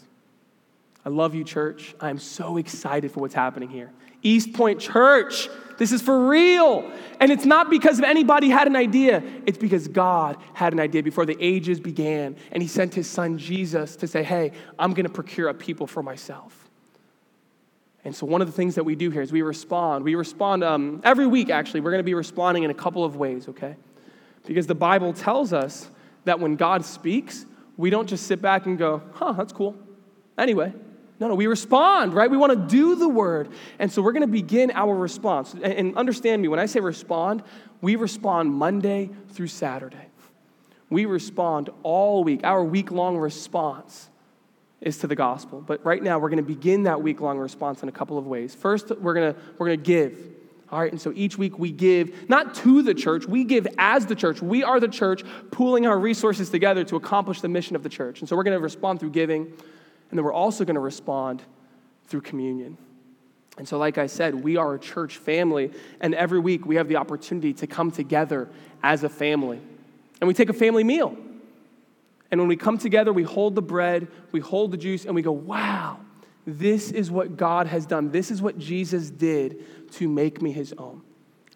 I 1.04 1.11
love 1.11 1.35
you, 1.35 1.44
church. 1.44 1.94
I'm 2.00 2.18
so 2.18 2.57
excited 2.57 3.12
for 3.12 3.20
what's 3.20 3.35
happening 3.35 3.68
here. 3.68 3.92
East 4.22 4.54
Point 4.54 4.80
Church, 4.80 5.50
this 5.76 5.92
is 5.92 6.00
for 6.00 6.28
real. 6.28 6.90
And 7.20 7.30
it's 7.30 7.44
not 7.44 7.68
because 7.68 7.98
of 7.98 8.04
anybody 8.04 8.48
had 8.48 8.66
an 8.66 8.74
idea, 8.74 9.22
it's 9.44 9.59
because 9.59 9.87
God 9.87 10.38
had 10.54 10.72
an 10.72 10.80
idea 10.80 11.02
before 11.02 11.26
the 11.26 11.37
ages 11.38 11.78
began. 11.78 12.37
And 12.52 12.62
He 12.62 12.68
sent 12.68 12.94
His 12.94 13.09
Son 13.09 13.37
Jesus 13.37 13.96
to 13.96 14.07
say, 14.07 14.22
Hey, 14.22 14.52
I'm 14.78 14.94
going 14.94 15.07
to 15.07 15.12
procure 15.12 15.50
a 15.50 15.54
people 15.54 15.87
for 15.87 16.02
myself. 16.02 16.70
And 18.04 18.14
so, 18.14 18.26
one 18.26 18.40
of 18.40 18.46
the 18.46 18.52
things 18.52 18.74
that 18.74 18.85
we 18.85 18.94
do 18.94 19.11
here 19.11 19.22
is 19.22 19.30
we 19.30 19.42
respond. 19.42 20.04
We 20.04 20.14
respond 20.14 20.64
um, 20.64 21.00
every 21.04 21.26
week, 21.26 21.50
actually. 21.50 21.80
We're 21.80 21.90
going 21.90 22.00
to 22.00 22.04
be 22.04 22.14
responding 22.14 22.62
in 22.62 22.70
a 22.70 22.74
couple 22.74 23.04
of 23.04 23.16
ways, 23.16 23.48
okay? 23.48 23.76
Because 24.46 24.66
the 24.66 24.74
Bible 24.74 25.12
tells 25.12 25.52
us 25.52 25.88
that 26.24 26.40
when 26.40 26.57
God 26.57 26.85
speaks, 26.85 27.46
we 27.77 27.91
don't 27.91 28.09
just 28.09 28.27
sit 28.27 28.41
back 28.41 28.67
and 28.67 28.79
go, 28.79 29.03
huh, 29.15 29.33
that's 29.33 29.53
cool. 29.53 29.77
Anyway, 30.39 30.73
no, 31.21 31.29
no, 31.29 31.35
we 31.35 31.47
respond, 31.47 32.13
right? 32.13 32.31
We 32.31 32.37
want 32.37 32.53
to 32.53 32.77
do 32.77 32.97
the 32.97 33.09
word. 33.09 33.49
And 33.79 33.91
so, 33.91 34.03
we're 34.03 34.13
going 34.13 34.23
to 34.23 34.27
begin 34.27 34.73
our 34.73 34.95
response. 34.95 35.55
And 35.55 35.97
understand 35.97 36.43
me, 36.43 36.49
when 36.49 36.59
I 36.59 36.67
say 36.67 36.81
respond, 36.81 37.43
we 37.81 37.97
respond 37.97 38.53
Monday 38.53 39.11
through 39.31 39.47
Saturday. 39.49 40.09
We 40.91 41.07
respond 41.07 41.71
all 41.83 42.25
week, 42.25 42.41
our 42.45 42.63
week 42.65 42.91
long 42.91 43.17
response 43.17 44.11
is 44.81 44.99
to 44.99 45.07
the 45.07 45.17
gospel. 45.17 45.61
But 45.61 45.85
right 45.85 46.03
now, 46.03 46.19
we're 46.19 46.29
going 46.29 46.37
to 46.37 46.43
begin 46.43 46.83
that 46.85 47.03
week 47.03 47.21
long 47.21 47.39
response 47.39 47.83
in 47.83 47.89
a 47.89 47.93
couple 47.93 48.19
of 48.19 48.27
ways. 48.27 48.55
First, 48.55 48.91
we're 48.91 49.15
going 49.15 49.35
to, 49.35 49.41
we're 49.57 49.67
going 49.67 49.79
to 49.79 49.85
give. 49.85 50.34
All 50.70 50.81
right, 50.81 50.90
and 50.90 51.00
so 51.00 51.12
each 51.14 51.38
week 51.38 51.59
we 51.59 51.70
give 51.70 52.29
not 52.29 52.55
to 52.57 52.83
the 52.83 52.94
church, 52.94 53.27
we 53.27 53.44
give 53.44 53.66
as 53.79 54.07
the 54.07 54.14
church. 54.14 54.42
We 54.42 54.64
are 54.64 54.81
the 54.81 54.88
church 54.88 55.22
pooling 55.50 55.87
our 55.87 55.98
resources 55.98 56.50
together 56.50 56.85
to 56.85 56.96
accomplish 56.96 57.40
the 57.40 57.48
mission 57.48 57.77
of 57.77 57.83
the 57.83 57.88
church. 57.88 58.20
And 58.20 58.29
so 58.29 58.35
we're 58.35 58.42
going 58.44 58.57
to 58.57 58.62
respond 58.62 59.00
through 59.00 59.11
giving, 59.11 59.42
and 59.44 60.18
then 60.18 60.24
we're 60.24 60.33
also 60.33 60.64
going 60.64 60.74
to 60.74 60.81
respond 60.81 61.42
through 62.07 62.22
communion. 62.22 62.77
And 63.57 63.68
so, 63.68 63.79
like 63.79 63.98
I 63.98 64.07
said, 64.07 64.35
we 64.35 64.57
are 64.57 64.74
a 64.74 64.79
church 64.79 65.18
family, 65.18 65.70
and 66.00 66.14
every 66.14 66.40
week 66.40 66.66
we 66.66 66.77
have 66.77 66.88
the 66.88 66.96
opportunity 66.96 67.53
to 67.55 67.66
come 67.66 67.90
together 67.90 68.48
as 68.83 69.05
a 69.05 69.09
family. 69.09 69.61
And 70.20 70.27
we 70.29 70.35
take 70.35 70.48
a 70.48 70.55
family 70.55 70.83
meal. 70.83 71.16
And 72.31 72.40
when 72.40 72.48
we 72.48 72.57
come 72.57 72.79
together, 72.79 73.12
we 73.12 73.22
hold 73.22 73.55
the 73.55 73.62
bread, 73.62 74.09
we 74.33 74.40
hold 74.40 74.72
the 74.72 74.77
juice, 74.77 75.05
and 75.05 75.14
we 75.14 75.22
go, 75.22 75.31
wow, 75.31 76.00
this 76.46 76.90
is 76.90 77.11
what 77.11 77.37
God 77.37 77.66
has 77.66 77.87
done. 77.87 78.11
This 78.11 78.30
is 78.30 78.42
what 78.42 78.59
Jesus 78.59 79.11
did 79.11 79.64
to 79.92 80.09
make 80.09 80.42
me 80.42 80.52
his 80.52 80.74
own. 80.78 81.02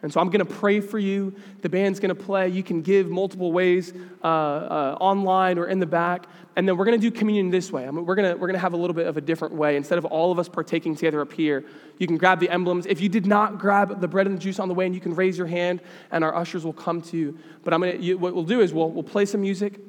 And 0.01 0.13
so 0.13 0.21
I'm 0.21 0.31
going 0.31 0.47
to 0.47 0.53
pray 0.53 0.79
for 0.79 0.99
you. 0.99 1.35
The 1.63 1.69
band's 1.69 1.99
going 1.99 2.15
to 2.15 2.23
play. 2.23 2.49
You 2.49 2.63
can 2.63 2.83
give 2.83 3.11
multiple 3.11 3.51
ways 3.51 3.93
uh, 4.23 4.27
uh, 4.27 4.97
online 5.01 5.59
or 5.59 5.67
in 5.67 5.81
the 5.81 5.87
back. 5.87 6.27
And 6.55 6.69
then 6.69 6.77
we're 6.77 6.85
going 6.85 7.01
to 7.01 7.11
do 7.11 7.11
communion 7.11 7.51
this 7.51 7.73
way. 7.73 7.87
I 7.87 7.91
mean, 7.91 8.07
we're 8.07 8.15
going 8.15 8.39
we're 8.39 8.53
to 8.53 8.59
have 8.59 8.75
a 8.75 8.77
little 8.77 8.95
bit 8.95 9.09
of 9.09 9.17
a 9.17 9.21
different 9.21 9.55
way. 9.55 9.77
Instead 9.77 9.99
of 9.99 10.05
all 10.05 10.31
of 10.31 10.39
us 10.39 10.49
partaking 10.49 10.95
together 10.95 11.21
up 11.21 11.33
here, 11.33 11.65
you 11.99 12.07
can 12.07 12.17
grab 12.17 12.39
the 12.39 12.49
emblems. 12.49 12.87
If 12.87 13.01
you 13.01 13.09
did 13.09 13.27
not 13.27 13.59
grab 13.59 14.01
the 14.01 14.07
bread 14.07 14.29
and 14.29 14.37
the 14.37 14.41
juice 14.41 14.61
on 14.61 14.69
the 14.69 14.75
way, 14.75 14.87
and 14.87 14.95
you 14.95 15.01
can 15.01 15.17
raise 15.17 15.37
your 15.37 15.49
hand, 15.49 15.81
and 16.13 16.23
our 16.23 16.35
ushers 16.35 16.65
will 16.65 16.73
come 16.73 17.03
to 17.03 17.17
you. 17.17 17.39
But 17.65 17.75
I'm 17.75 17.81
gonna, 17.81 17.97
you, 17.97 18.19
what 18.19 18.37
we'll 18.37 18.45
do 18.45 18.61
is 18.61 18.73
we'll, 18.73 18.91
we'll 18.91 19.03
play 19.03 19.27
some 19.27 19.41
music. 19.41 19.81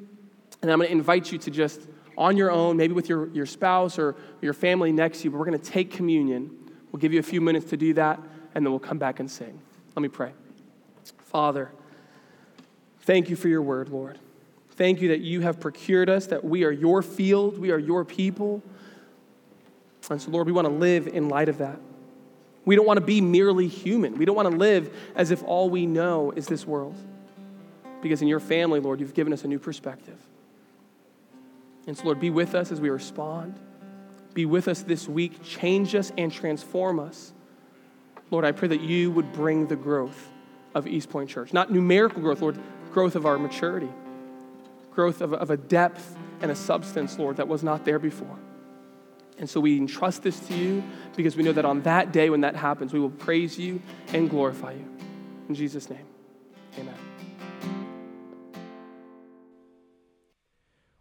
And 0.62 0.70
I'm 0.72 0.78
going 0.78 0.88
to 0.88 0.92
invite 0.92 1.30
you 1.30 1.38
to 1.38 1.50
just, 1.52 1.82
on 2.16 2.36
your 2.36 2.50
own, 2.50 2.76
maybe 2.76 2.92
with 2.92 3.08
your, 3.08 3.28
your 3.28 3.46
spouse 3.46 3.98
or 3.98 4.16
your 4.40 4.52
family 4.52 4.92
next 4.92 5.18
to 5.18 5.24
you, 5.24 5.30
but 5.30 5.38
we're 5.38 5.46
going 5.46 5.58
to 5.58 5.70
take 5.70 5.90
communion. 5.90 6.50
We'll 6.92 7.00
give 7.00 7.12
you 7.12 7.20
a 7.20 7.24
few 7.24 7.40
minutes 7.40 7.70
to 7.70 7.76
do 7.76 7.94
that, 7.94 8.20
and 8.54 8.64
then 8.64 8.72
we'll 8.72 8.80
come 8.80 8.98
back 8.98 9.20
and 9.20 9.30
sing. 9.30 9.60
Let 9.94 10.02
me 10.02 10.08
pray. 10.08 10.32
Father, 11.18 11.70
thank 13.00 13.30
you 13.30 13.36
for 13.36 13.48
your 13.48 13.62
word, 13.62 13.88
Lord. 13.88 14.18
Thank 14.72 15.00
you 15.00 15.08
that 15.08 15.20
you 15.20 15.42
have 15.42 15.60
procured 15.60 16.08
us, 16.08 16.26
that 16.28 16.44
we 16.44 16.64
are 16.64 16.70
your 16.70 17.02
field, 17.02 17.58
we 17.58 17.70
are 17.70 17.78
your 17.78 18.04
people. 18.04 18.62
And 20.10 20.20
so, 20.20 20.30
Lord, 20.30 20.46
we 20.46 20.52
want 20.52 20.66
to 20.66 20.72
live 20.72 21.06
in 21.06 21.28
light 21.28 21.48
of 21.48 21.58
that. 21.58 21.78
We 22.64 22.76
don't 22.76 22.86
want 22.86 22.98
to 22.98 23.04
be 23.04 23.20
merely 23.20 23.68
human. 23.68 24.16
We 24.16 24.24
don't 24.24 24.36
want 24.36 24.50
to 24.50 24.56
live 24.56 24.94
as 25.14 25.30
if 25.30 25.42
all 25.44 25.70
we 25.70 25.86
know 25.86 26.30
is 26.30 26.46
this 26.46 26.66
world. 26.66 26.96
Because 28.02 28.22
in 28.22 28.28
your 28.28 28.40
family, 28.40 28.80
Lord, 28.80 29.00
you've 29.00 29.14
given 29.14 29.32
us 29.32 29.44
a 29.44 29.48
new 29.48 29.58
perspective. 29.58 30.18
And 31.86 31.96
so, 31.96 32.04
Lord, 32.04 32.20
be 32.20 32.30
with 32.30 32.54
us 32.54 32.70
as 32.72 32.80
we 32.80 32.90
respond. 32.90 33.58
Be 34.34 34.46
with 34.46 34.68
us 34.68 34.82
this 34.82 35.08
week. 35.08 35.42
Change 35.42 35.94
us 35.94 36.12
and 36.16 36.32
transform 36.32 37.00
us. 37.00 37.32
Lord, 38.30 38.44
I 38.44 38.52
pray 38.52 38.68
that 38.68 38.80
you 38.80 39.10
would 39.10 39.32
bring 39.32 39.66
the 39.66 39.76
growth 39.76 40.30
of 40.74 40.86
East 40.86 41.10
Point 41.10 41.30
Church. 41.30 41.52
Not 41.52 41.72
numerical 41.72 42.20
growth, 42.20 42.40
Lord, 42.40 42.58
growth 42.92 43.16
of 43.16 43.26
our 43.26 43.38
maturity, 43.38 43.88
growth 44.92 45.20
of, 45.20 45.32
of 45.32 45.50
a 45.50 45.56
depth 45.56 46.16
and 46.40 46.50
a 46.50 46.54
substance, 46.54 47.18
Lord, 47.18 47.36
that 47.38 47.48
was 47.48 47.62
not 47.62 47.84
there 47.84 47.98
before. 47.98 48.38
And 49.38 49.48
so 49.48 49.58
we 49.58 49.76
entrust 49.76 50.22
this 50.22 50.38
to 50.48 50.54
you 50.54 50.84
because 51.16 51.36
we 51.36 51.42
know 51.42 51.52
that 51.52 51.64
on 51.64 51.82
that 51.82 52.12
day 52.12 52.30
when 52.30 52.42
that 52.42 52.54
happens, 52.54 52.92
we 52.92 53.00
will 53.00 53.10
praise 53.10 53.58
you 53.58 53.80
and 54.12 54.28
glorify 54.28 54.72
you. 54.72 54.86
In 55.48 55.54
Jesus' 55.54 55.88
name, 55.88 56.04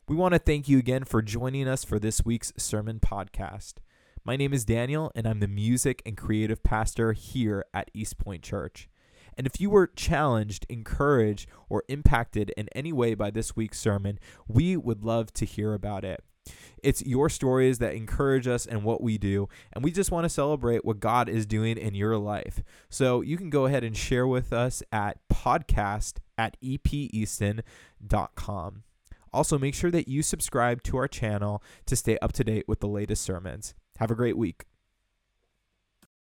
We 0.10 0.16
want 0.16 0.34
to 0.34 0.40
thank 0.40 0.68
you 0.68 0.80
again 0.80 1.04
for 1.04 1.22
joining 1.22 1.68
us 1.68 1.84
for 1.84 2.00
this 2.00 2.26
week's 2.26 2.52
sermon 2.58 3.00
podcast. 3.00 3.76
My 4.26 4.36
name 4.36 4.54
is 4.54 4.66
Daniel, 4.66 5.12
and 5.14 5.28
I'm 5.28 5.40
the 5.40 5.48
music 5.48 6.02
and 6.04 6.18
creative 6.18 6.64
pastor 6.64 7.14
here 7.14 7.64
at 7.76 7.92
East 7.94 8.18
Point 8.18 8.42
Church. 8.42 8.90
And 9.38 9.46
if 9.46 9.62
you 9.62 9.70
were 9.70 9.86
challenged, 9.86 10.66
encouraged, 10.68 11.48
or 11.70 11.84
impacted 11.88 12.52
in 12.58 12.70
any 12.74 12.92
way 12.92 13.14
by 13.14 13.30
this 13.30 13.56
week's 13.56 13.78
sermon, 13.78 14.18
we 14.48 14.76
would 14.76 15.04
love 15.04 15.32
to 15.34 15.46
hear 15.46 15.76
about 15.76 16.04
it. 16.04 16.24
It's 16.82 17.06
your 17.06 17.30
stories 17.30 17.78
that 17.78 17.94
encourage 17.94 18.48
us 18.48 18.66
and 18.66 18.84
what 18.84 19.04
we 19.04 19.20
do, 19.20 19.48
and 19.74 19.84
we 19.84 19.92
just 19.92 20.10
want 20.10 20.26
to 20.26 20.30
celebrate 20.30 20.84
what 20.84 21.00
God 21.00 21.30
is 21.30 21.46
doing 21.46 21.78
in 21.78 21.94
your 21.94 22.18
life. 22.18 22.64
So 22.90 23.22
you 23.22 23.38
can 23.38 23.52
go 23.52 23.68
ahead 23.68 23.84
and 23.84 23.96
share 23.96 24.26
with 24.26 24.54
us 24.54 24.82
at 24.92 25.20
podcast 25.32 26.16
at 26.36 26.58
epeaston.com. 26.64 27.64
Also, 29.34 29.58
make 29.58 29.76
sure 29.76 29.92
that 29.92 30.08
you 30.08 30.22
subscribe 30.22 30.84
to 30.84 30.98
our 30.98 31.08
channel 31.08 31.64
to 31.86 31.96
stay 31.96 32.18
up 32.22 32.34
to 32.34 32.44
date 32.44 32.66
with 32.68 32.80
the 32.80 32.88
latest 32.88 33.24
sermons. 33.24 33.76
Have 33.98 34.12
a 34.12 34.16
great 34.16 34.38
week. 34.38 34.66